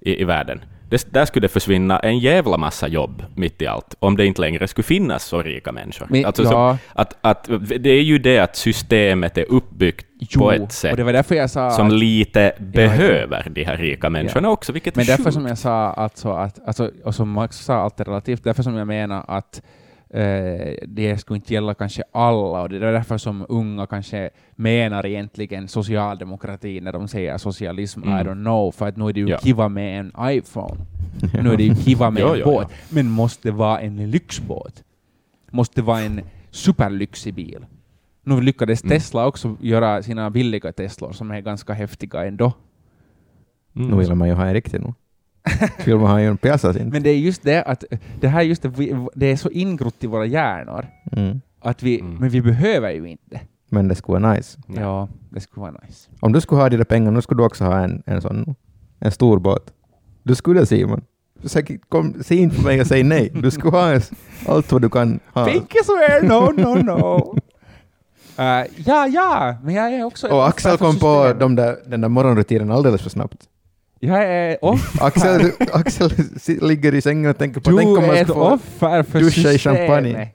[0.00, 0.60] i, i världen.
[0.94, 4.40] Det, där skulle det försvinna en jävla massa jobb mitt i allt, om det inte
[4.40, 6.06] längre skulle finnas så rika människor.
[6.10, 10.40] Men, alltså, ja, som, att, att, det är ju det att systemet är uppbyggt jo,
[10.40, 10.98] på ett sätt
[11.50, 14.52] som att- lite behöver de här rika människorna Ja.
[14.52, 15.34] också, vilket Men är därför sjukt.
[15.34, 18.74] som jag sa, alltså att, alltså, och som Max sa, allt är relativt, därför som
[18.76, 19.62] jag menar att
[20.20, 25.06] eh, det skulle inte gälla kanske alla, och det är därför som unga kanske menar
[25.06, 28.18] egentligen socialdemokrati när de säger socialism, Mm.
[28.18, 29.38] I don't know, för att nu är det ju Ja.
[29.38, 30.76] kiva med en iPhone.
[31.42, 32.66] Nu är det ju kiva med Ja, en båt.
[32.70, 32.76] ja.
[32.90, 34.84] Men måste det vara en lyxbåt?
[35.50, 37.66] Måste det vara en superlyxig bil?
[38.22, 38.90] Nu lyckades Mm.
[38.96, 42.52] Tesla också göra sina billiga Teslor som är ganska häftiga ändå.
[43.76, 43.88] Mm.
[43.90, 44.94] Nu vill man ju ha en riktig nu.
[45.84, 46.90] Vill man ha en Piazzas inte.
[46.92, 47.84] Men det är just det att
[48.20, 48.70] det här är just det,
[49.14, 51.40] det är så ingrott i våra hjärnor Mm.
[51.60, 52.14] att vi, Mm.
[52.14, 53.40] men vi behöver ju inte.
[53.68, 54.58] Men det skulle vara nice.
[54.66, 56.10] Ja, det skulle vara nice.
[56.20, 58.44] Om du skulle ha de där pengarna, då skulle du också ha en, en sån
[58.46, 58.54] nu.
[58.98, 59.72] En stor båt.
[60.22, 61.00] Du skulle Simon.
[61.44, 63.30] Säkert, kom, säg inte på mig och säg nej.
[63.34, 64.00] Du skulle ha en,
[64.46, 65.44] allt vad du kan ha.
[65.46, 67.34] Pinky swear, no, no, no.
[68.38, 70.28] Uh, ja, ja, men jag är också...
[70.28, 73.48] Och Axel kom på de där, den där morgonrutinen alldeles för snabbt.
[74.06, 74.96] Jag är off.
[75.02, 76.10] Axel, Axel
[76.62, 79.20] ligger i sängen och tänker på tänk Du om är man skulle få offer för
[79.20, 80.28] duscha i champagne.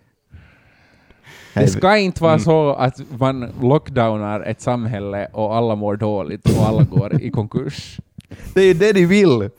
[1.53, 2.43] Det ska inte vara Mm.
[2.43, 7.97] så att man lockdownar ett samhälle och alla mår dåligt och alla går i konkurs.
[8.53, 9.49] Det är ju det de vill.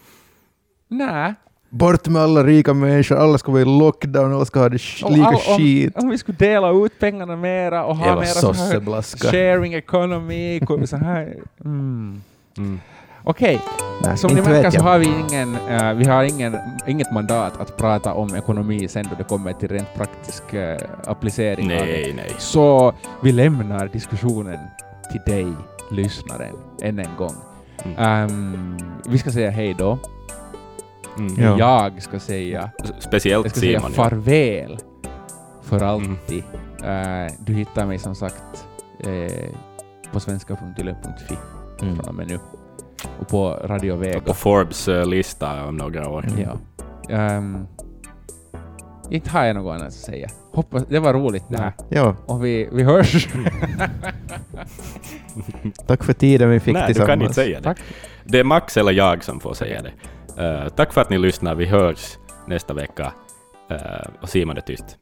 [0.89, 1.35] Nej.
[1.73, 5.05] Bort med alla rika människor, alla ska vara i lockdown, alla ska ha det sh-
[5.05, 5.97] Om lika all- om- skit.
[5.97, 10.61] Om vi skulle dela ut pengarna mera och ha Jävla mera så här sharing economy,
[10.87, 11.37] så här.
[11.65, 12.23] Mm.
[12.59, 12.81] Mm.
[13.25, 13.61] Okej,
[14.05, 16.57] Nej, som ni märker vet så har vi, ingen, eh, vi har ingen,
[16.87, 21.65] inget mandat att prata om ekonomi sen då det kommer till rent praktisk eh, applicering
[21.65, 21.85] av det.
[21.85, 22.33] Nej, nej.
[22.39, 22.93] Så
[23.23, 24.59] vi lämnar diskussionen
[25.13, 25.47] till dig,
[25.91, 27.35] lyssnaren, än en gång.
[27.85, 27.99] Mm.
[27.99, 28.77] Ehm,
[29.09, 29.99] vi ska säga hej då.
[31.19, 31.41] Mm.
[31.59, 31.59] Ja.
[31.59, 33.93] Jag ska säga, Speciellt jag ska säga Simon.
[33.97, 34.03] ja.
[34.03, 34.79] farväl
[35.63, 35.89] för Mm.
[35.89, 36.45] alltid.
[36.85, 38.67] Eh, du hittar mig som sagt
[39.01, 39.49] eh,
[40.13, 41.37] på svenska.yle.fi
[41.83, 41.97] Mm.
[41.97, 42.39] från och med nu.
[43.21, 44.21] Och på Radio Vega.
[44.21, 46.27] På Forbes eh, lista om några år.
[46.39, 46.59] Ja.
[47.17, 47.67] Ehm,
[49.11, 50.29] inte har jag något annat att säga.
[50.53, 51.73] Hoppas, det var roligt det här.
[51.89, 53.29] Ja, Och vi, vi hörs.
[55.87, 57.09] Tack för tiden vi fick Nej, du tillsammans.
[57.09, 57.65] kan inte säga det.
[57.65, 57.79] Tack.
[58.25, 59.93] Det är Max eller jag som får säga det.
[60.45, 61.55] Eh, tack för att ni lyssnar.
[61.55, 63.13] Vi hörs nästa vecka.
[63.71, 63.77] Uh,
[64.21, 64.97] och Simon är tyst.